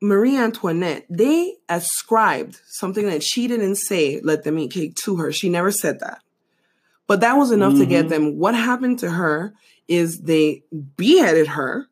[0.00, 5.32] Marie Antoinette, they ascribed something that she didn't say, let them eat cake to her.
[5.32, 6.20] She never said that.
[7.06, 8.08] But that was enough to get Mhm.
[8.08, 8.38] them.
[8.38, 9.52] What happened to her
[9.88, 10.62] is they
[10.96, 11.88] beheaded her.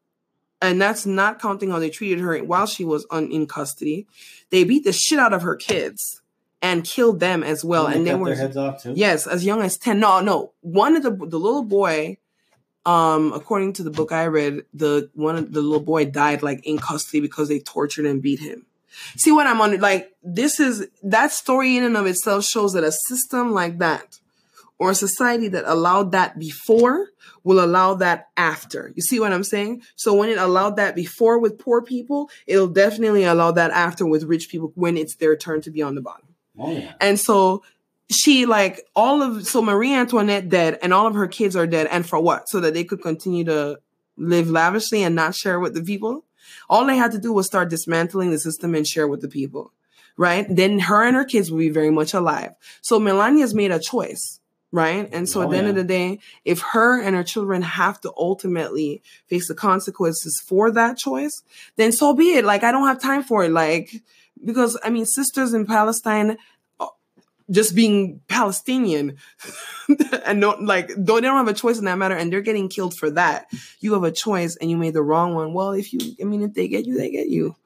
[0.62, 4.06] And that's not counting how they treated her while she was on, in custody.
[4.50, 6.20] They beat the shit out of her kids
[6.62, 7.86] and killed them as well.
[7.88, 8.92] Didn't and they were heads off too.
[8.94, 9.98] Yes, as young as 10.
[9.98, 10.52] No, no.
[10.60, 12.18] One of the the little boy
[12.86, 16.64] um according to the book I read, the one of the little boy died like
[16.64, 18.64] in custody because they tortured and beat him.
[19.16, 22.84] See what I'm on like this is that story in and of itself shows that
[22.84, 24.20] a system like that
[24.82, 27.06] or a society that allowed that before
[27.44, 28.92] will allow that after.
[28.96, 29.82] You see what I'm saying?
[29.94, 34.24] So when it allowed that before with poor people, it'll definitely allow that after with
[34.24, 36.34] rich people when it's their turn to be on the bottom.
[36.58, 36.94] Oh yeah.
[37.00, 37.62] And so
[38.10, 41.86] she like all of so Marie Antoinette dead and all of her kids are dead.
[41.86, 42.48] And for what?
[42.48, 43.78] So that they could continue to
[44.16, 46.24] live lavishly and not share with the people.
[46.68, 49.72] All they had to do was start dismantling the system and share with the people.
[50.16, 50.44] Right?
[50.50, 52.50] Then her and her kids will be very much alive.
[52.80, 54.40] So Melania's made a choice.
[54.72, 55.06] Right.
[55.12, 58.00] And so Oh, at the end of the day, if her and her children have
[58.00, 61.42] to ultimately face the consequences for that choice,
[61.76, 62.44] then so be it.
[62.46, 63.50] Like I don't have time for it.
[63.50, 64.02] Like
[64.42, 66.38] because I mean, sisters in Palestine
[66.80, 66.86] uh,
[67.50, 69.18] just being Palestinian
[70.24, 72.70] and not like though they don't have a choice in that matter and they're getting
[72.70, 73.50] killed for that.
[73.80, 75.52] You have a choice and you made the wrong one.
[75.52, 77.56] Well, if you I mean if they get you, they get you.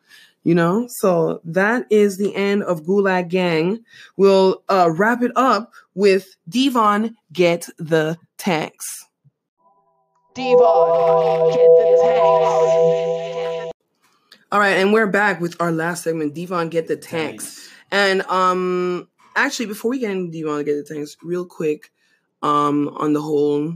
[0.46, 0.86] You know?
[0.88, 3.84] So that is the end of Gulag Gang.
[4.16, 9.04] We'll uh wrap it up with Devon Get the Tanks.
[10.34, 13.72] Devon, get the tanks.
[14.52, 17.68] All right, and we're back with our last segment, Devon Get the Tanks.
[17.90, 21.90] And um actually before we get into Devon Get the Tanks, real quick,
[22.42, 23.74] um, on the whole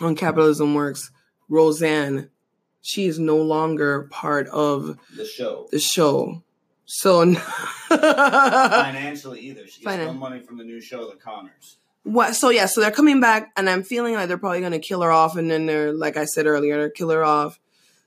[0.00, 1.12] on Capitalism Works,
[1.48, 2.30] Roseanne,
[2.88, 5.68] she is no longer part of The show.
[5.70, 6.42] the show.
[6.86, 7.34] So
[7.88, 9.66] Financially either.
[9.66, 11.76] She gets no money from the new show, The Connors.
[12.04, 15.02] what so yeah, so they're coming back and I'm feeling like they're probably gonna kill
[15.02, 17.60] her off and then they're like I said earlier, they're kill her off,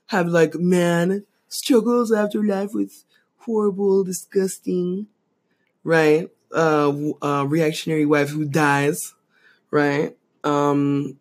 [0.06, 3.04] have like man struggles after life with
[3.38, 5.06] horrible, disgusting,
[5.84, 6.28] right?
[6.52, 9.14] Uh, uh reactionary wife who dies,
[9.70, 10.16] right?
[10.42, 11.18] Um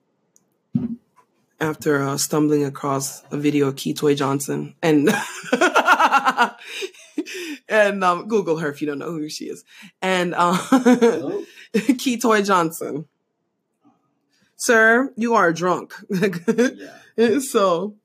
[1.61, 5.09] after uh, stumbling across a video of Ketoy Johnson and
[7.69, 9.63] and um, Google her if you don't know who she is.
[10.01, 11.43] And um, Hello?
[11.73, 13.05] Ketoy Johnson.
[14.57, 15.93] Sir, you are drunk.
[16.09, 17.39] Yeah.
[17.39, 17.95] so,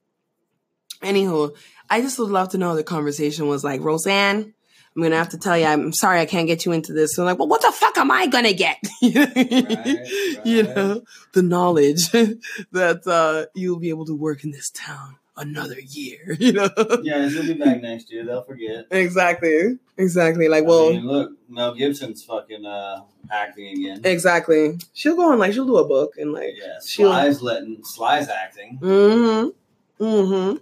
[1.02, 1.56] anywho,
[1.90, 3.80] I just would love to know the conversation was like.
[3.80, 4.54] Roseanne,
[4.96, 7.14] I'm gonna have to tell you, I'm sorry I can't get you into this.
[7.14, 8.78] So, like, well, what the fuck am I gonna get?
[9.02, 10.76] You right.
[10.76, 12.10] know, the knowledge
[12.72, 16.36] that uh, you'll be able to work in this town another year.
[16.40, 16.68] You know,
[17.02, 18.24] Yeah, she'll be back next year.
[18.24, 18.86] They'll forget.
[18.90, 20.48] exactly, exactly.
[20.48, 24.00] Like, I well, mean, look, Mel Gibson's fucking uh, acting again.
[24.04, 24.78] exactly.
[24.94, 28.28] She'll go on like she'll do a book and like yeah, she'll Sly's letting Sly's
[28.28, 28.78] acting.
[28.80, 30.04] Mm-hmm.
[30.04, 30.56] Mm-hmm.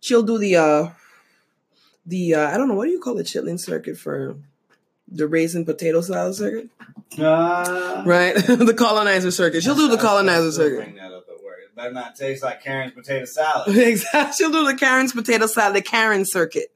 [0.00, 0.88] She'll do the uh
[2.06, 4.36] the uh I don't know what do you call the chitlin circuit for
[5.08, 6.70] the raisin potato salad circuit?
[7.18, 8.34] Uh, Right?
[8.46, 9.62] the colonizer circuit.
[9.62, 10.84] She'll do the colonizer circuit.
[10.84, 11.58] Bring that up at work.
[11.64, 13.68] It better not taste like Karen's potato salad.
[13.76, 14.32] Exactly.
[14.36, 16.68] She'll do the Karen's potato salad, the Karen circuit.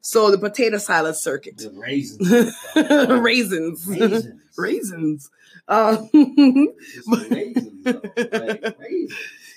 [0.00, 1.58] So the potato salad circuit.
[1.58, 2.30] The raisins.
[3.22, 3.86] Raisins.
[3.86, 4.40] Raisins.
[4.56, 5.30] Raisins.
[5.68, 7.86] Um, Just raisins.
[7.86, 9.14] Like, raisins.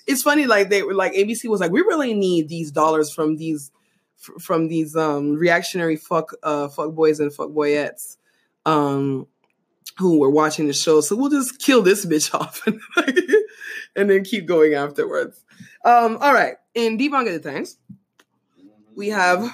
[0.08, 3.36] it's funny like they were like abc was like we really need these dollars from
[3.38, 3.70] these
[4.20, 8.18] f- from these um reactionary fuck uh fuck boys and fuck boyettes
[8.66, 9.28] um
[9.98, 12.80] who were watching the show so we'll just kill this bitch off and,
[13.96, 15.44] and then keep going afterwards
[15.86, 17.78] um all right in debunk of the things,
[18.96, 19.52] we have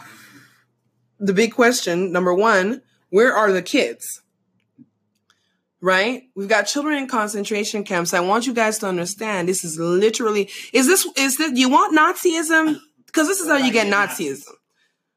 [1.20, 4.22] the big question number one where are the kids?
[5.80, 6.24] Right?
[6.36, 8.14] We've got children in concentration camps.
[8.14, 11.96] I want you guys to understand this is literally, is this, is this, you want
[11.96, 12.80] Nazism?
[13.16, 14.50] Because this is how you get Nazism.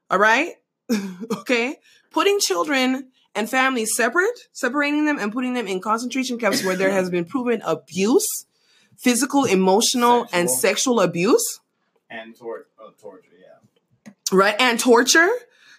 [0.08, 0.52] All right?
[1.38, 1.76] okay?
[2.12, 6.92] Putting children and families separate, separating them and putting them in concentration camps where there
[6.92, 8.46] has been proven abuse,
[8.96, 10.60] physical, emotional, and Sexual.
[10.60, 11.60] sexual abuse,
[12.08, 14.12] And tor- oh, torture, yeah.
[14.30, 14.54] right?
[14.60, 15.28] And torture,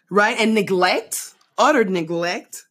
[0.09, 0.38] right?
[0.38, 2.65] And neglect, utter neglect,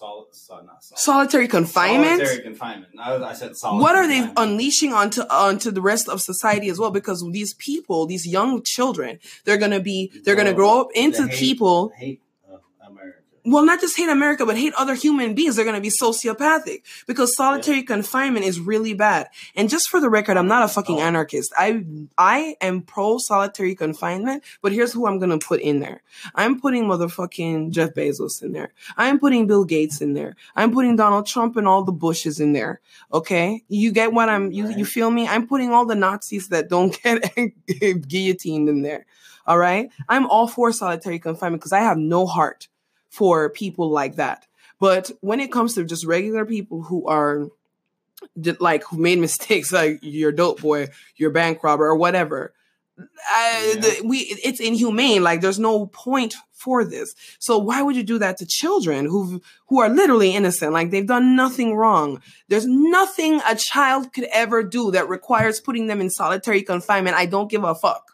[0.00, 2.20] Sol- so, not sol- solitary confinement.
[2.22, 2.92] Solitary confinement.
[2.98, 6.78] I, I said solitary what are they unleashing onto onto the rest of society as
[6.78, 6.90] well?
[6.90, 11.26] Because these people, these young children, they're gonna be they're gonna oh, grow up into
[11.26, 11.92] hate- people.
[11.98, 12.22] Hate.
[13.44, 15.56] Well, not just hate America, but hate other human beings.
[15.56, 19.28] They're gonna be sociopathic because solitary confinement is really bad.
[19.56, 21.02] And just for the record, I'm not a fucking Oh.
[21.02, 21.52] anarchist.
[21.56, 21.84] I
[22.18, 26.02] I am pro solitary confinement, but here's who I'm gonna put in there.
[26.34, 28.72] I'm putting motherfucking Jeff Bezos in there.
[28.96, 30.36] I'm putting Bill Gates in there.
[30.54, 32.80] I'm putting Donald Trump and all the Bushes in there.
[33.12, 35.26] Okay, you get what I'm you you feel me?
[35.26, 39.06] I'm putting all the Nazis that don't get guillotined in there.
[39.46, 42.68] All right, I'm all for solitary confinement because I have no heart
[43.10, 44.46] for people like that.
[44.78, 47.48] But when it comes to just regular people who are
[48.58, 52.54] like who made mistakes, like you're dope boy, you're bank robber, or whatever.
[52.98, 53.80] I, Yeah.
[53.80, 55.22] the, we it's inhumane.
[55.22, 57.14] Like there's no point for this.
[57.38, 60.72] So why would you do that to children who who are literally innocent?
[60.74, 62.20] Like they've done nothing wrong.
[62.48, 67.16] There's nothing a child could ever do that requires putting them in solitary confinement.
[67.16, 68.04] I don't give a fuck.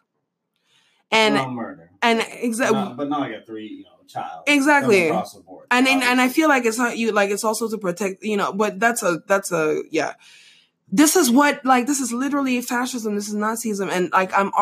[1.11, 1.91] And murder.
[2.03, 4.45] and exactly but now I got three, you know, child.
[4.47, 5.09] Exactly.
[5.09, 5.67] Across the board.
[5.71, 8.37] and and, and I feel like it's not you like it's also to protect you
[8.37, 10.15] know but that's a that's a yeah
[10.89, 14.53] this is what like this is literally fascism this is nazism and like i'm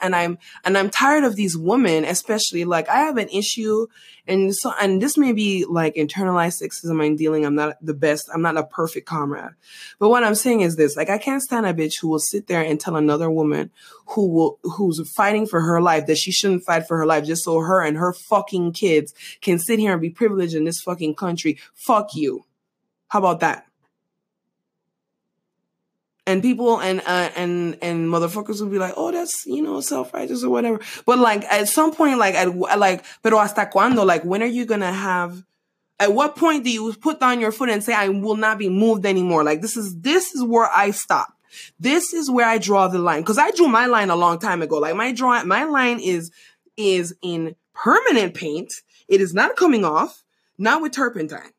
[0.00, 3.86] and i'm and i'm tired of these women especially like i have an issue
[4.28, 8.30] and so and this may be like internalized sexism i'm dealing i'm not the best
[8.32, 9.50] i'm not a perfect comrade.
[9.98, 12.46] But what i'm saying is this like i can't stand a bitch who will sit
[12.46, 13.72] there and tell another woman
[14.06, 17.42] who will who's fighting for her life that she shouldn't fight for her life just
[17.42, 21.14] so her and her fucking kids can sit here and be privileged in this fucking
[21.14, 21.58] country.
[21.74, 22.44] Fuck you.
[23.08, 23.66] How about that
[26.26, 30.14] and people and uh, and and motherfuckers would be like, oh, that's you know self
[30.14, 30.80] righteous or whatever.
[31.04, 34.04] But like at some point, like at like, pero hasta cuando?
[34.04, 35.44] Like when are you gonna have?
[35.98, 38.68] At what point do you put down your foot and say, I will not be
[38.68, 39.44] moved anymore?
[39.44, 41.32] Like this is this is where I stop.
[41.78, 44.62] This is where I draw the line because I drew my line a long time
[44.62, 44.78] ago.
[44.78, 46.30] Like my draw, my line is
[46.76, 48.72] is in permanent paint.
[49.08, 50.22] It is not coming off.
[50.58, 51.50] Not with turpentine.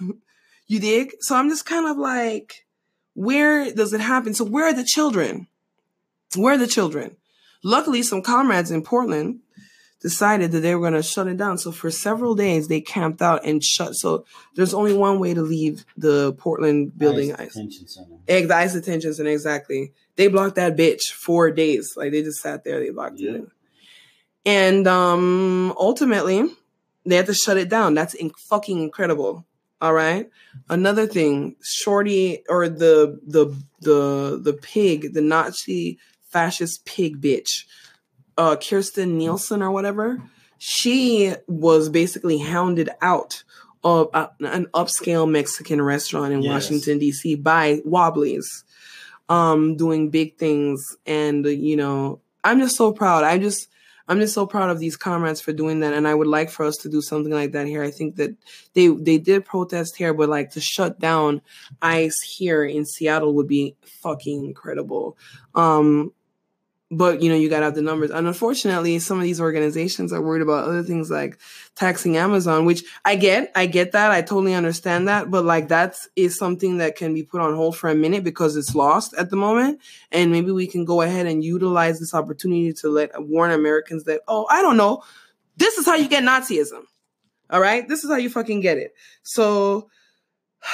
[0.66, 1.14] you dig?
[1.20, 2.66] So I'm just kind of like
[3.26, 4.32] where does it happen?
[4.34, 5.46] So where are the children?
[6.36, 7.16] Where are the children?
[7.62, 9.40] Luckily, some comrades in Portland
[10.00, 11.58] decided that they were going to shut it down.
[11.58, 13.94] So for several days, they camped out and shut.
[13.94, 14.24] So
[14.56, 17.32] there's only one way to leave the Portland building.
[17.34, 18.16] Ice Ice, detention center.
[18.26, 19.92] Egg, the ice detention center, exactly.
[20.16, 21.92] They blocked that bitch four days.
[21.96, 23.32] Like they just sat there, they blocked Yeah.
[23.32, 23.44] it.
[24.46, 26.48] And um ultimately,
[27.04, 27.92] they had to shut it down.
[27.92, 29.44] That's in- fucking incredible.
[29.80, 30.28] All right.
[30.68, 37.64] Another thing, Shorty or the the the the pig, the Nazi fascist pig bitch,
[38.36, 40.22] uh, Kirstjen Nielsen or whatever.
[40.58, 43.42] She was basically hounded out
[43.82, 46.52] of uh, an upscale Mexican restaurant in Yes.
[46.52, 47.36] Washington D.C.
[47.36, 48.64] by Wobblies,
[49.30, 53.24] um, doing big things, and you know, I'm just so proud.
[53.24, 53.69] I just
[54.10, 56.66] I'm just so proud of these comrades for doing that, and I would like for
[56.66, 57.84] us to do something like that here.
[57.84, 58.34] I think that
[58.74, 61.40] they they did protest here, but like to shut down
[61.80, 65.16] ICE here in Seattle would be fucking incredible.
[65.54, 66.12] Um,
[66.90, 70.12] but you know, you got to have the numbers, and unfortunately, some of these organizations
[70.12, 71.38] are worried about other things like
[71.76, 75.96] taxing Amazon, which I get, I get that, I totally understand that, but like that
[76.16, 79.30] is something that can be put on hold for a minute because it's lost at
[79.30, 79.80] the moment
[80.10, 84.20] and maybe we can go ahead and utilize this opportunity to let warn Americans that
[84.28, 85.02] oh I don't know.
[85.56, 86.82] This is how you get Nazism.
[87.50, 87.88] All right?
[87.88, 88.94] This is how you fucking get it.
[89.22, 89.88] So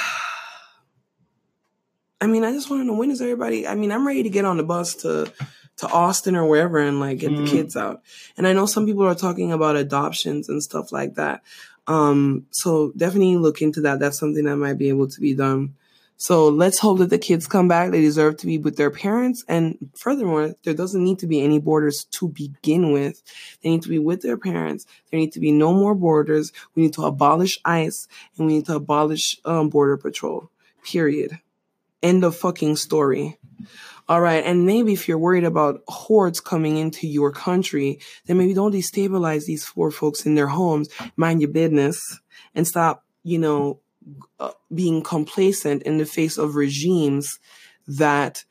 [2.19, 4.29] I mean I just want to know when is everybody I mean I'm ready to
[4.29, 5.31] get on the bus to
[5.77, 7.45] to Austin or wherever and like get Mm.
[7.45, 8.01] the kids out
[8.37, 11.41] and I know some people are talking about adoptions and stuff like that
[11.87, 15.73] um so definitely look into that that's something that might be able to be done
[16.19, 17.91] so let's hope that the kids come back.
[17.91, 19.45] They deserve to be with their parents.
[19.47, 23.21] And furthermore, there doesn't need to be any borders to begin with.
[23.61, 24.87] They need to be with their parents.
[25.11, 26.51] There need to be no more borders.
[26.73, 30.49] We need to abolish ICE and we need to abolish um, Border Patrol.
[30.83, 31.39] Period.
[32.01, 33.37] End of fucking story.
[34.09, 34.43] All right.
[34.43, 39.45] And maybe if you're worried about hordes coming into your country, then maybe don't destabilize
[39.45, 40.87] these poor folks in their homes.
[41.17, 42.19] Mind your business
[42.55, 43.81] and stop, you know,
[44.39, 47.39] uh, being complacent in the face of regimes
[47.87, 48.45] that,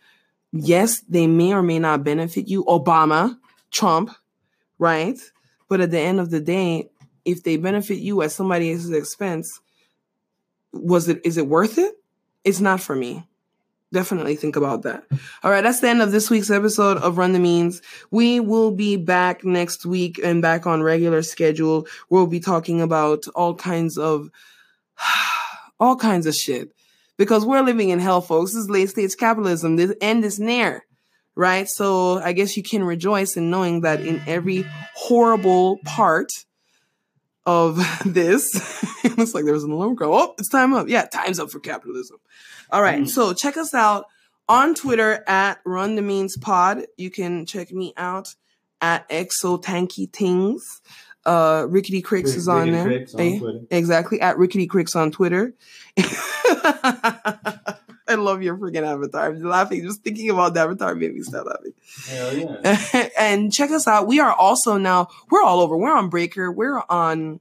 [0.53, 2.63] yes, they may or may not benefit you.
[2.65, 3.39] Obama,
[3.71, 4.11] Trump,
[4.79, 5.19] right?
[5.69, 6.91] But at the end of the day,
[7.25, 9.61] if they benefit you at somebody else's expense,
[10.73, 11.95] was it is it worth it?
[12.45, 13.27] It's not for me.
[13.93, 15.09] Definitely think about that.
[15.09, 15.47] Mm-hmm.
[15.47, 17.83] All right, that's the end of this week's episode of Run the Means.
[18.11, 21.87] We will be back next week and back on regular schedule.
[22.11, 24.31] We'll be talking about all kinds of
[25.81, 26.71] all kinds of shit
[27.17, 28.53] because we're living in hell, folks.
[28.53, 29.77] This is late stage capitalism.
[29.77, 30.85] This end is near,
[31.37, 31.69] right?
[31.69, 36.31] So I guess you can rejoice in knowing that in every horrible part
[37.47, 38.55] of this,
[39.05, 40.13] it looks like there was an alarm call.
[40.15, 40.89] Oh, it's time up.
[40.89, 42.19] Yeah, time's up for capitalism.
[42.71, 43.09] All right.
[43.09, 44.07] So check us out
[44.49, 46.87] on Twitter at Run the Means Pod.
[46.97, 48.35] You can check me out
[48.81, 50.81] at Exo Tanky Things.
[51.25, 53.49] Uh, Rickity Cricks is on Rickity there.
[53.51, 54.21] On Eh, Exactly.
[54.21, 55.55] At Rickity Cricks on Twitter.
[58.09, 59.27] I love your freaking avatar.
[59.27, 59.83] I'm laughing.
[59.83, 61.73] Just thinking about the avatar made me start laughing.
[62.09, 63.09] Hell yeah.
[63.19, 64.07] and check us out.
[64.07, 65.77] We are also now, we're all over.
[65.77, 66.51] We're on Breaker.
[66.53, 67.41] We're on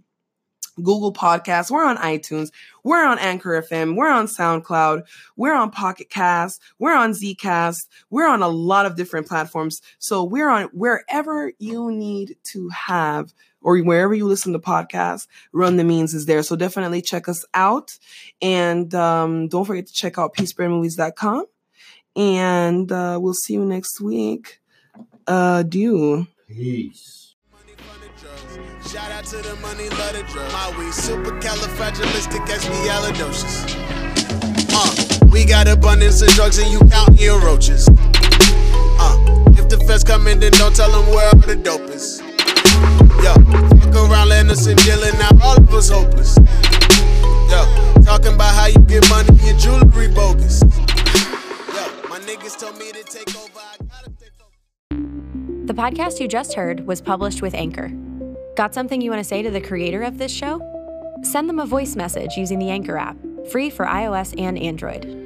[0.82, 1.72] Google Podcasts.
[1.72, 2.52] We're on iTunes.
[2.84, 3.96] We're on Anchor FM.
[3.96, 5.04] We're on SoundCloud.
[5.36, 6.62] We're on Pocket Cast.
[6.80, 7.88] We're on Zcast.
[8.10, 9.82] We're on a lot of different platforms.
[10.00, 13.34] So we're on wherever you need to have
[13.66, 16.44] or wherever you listen to podcasts, Run the Means is there.
[16.44, 17.98] So definitely check us out.
[18.40, 21.46] And um, don't forget to check out peacebreadmovies.com.
[22.16, 24.62] And uh, we'll see you next week.
[25.26, 26.28] Uh, do.
[26.48, 27.34] Peace.
[28.88, 30.54] Shout out to the money, love the drugs.
[30.54, 33.66] My weed supercalifragilisticexpialidocious.
[34.78, 34.94] Uh,
[35.34, 37.90] we got abundance of drugs and you counting your roaches.
[37.90, 39.18] Uh,
[39.58, 42.22] if the feds come in, then don't tell them where all the dope is.
[43.26, 44.76] Yo, fuck around, letting us in
[45.18, 46.38] now all of us hopeless.
[47.50, 50.62] Yo, talking about how you get money, jewelry bogus.
[50.62, 53.50] Yo, my niggas told me to take over.
[53.58, 55.68] I gotta stay focused.
[55.68, 57.92] The podcast you just heard was published with Anchor.
[58.56, 60.62] Got something you want to say to the creator of this show?
[61.24, 63.18] Send them a voice message using the Anchor app,
[63.52, 65.25] free for iOS and Android.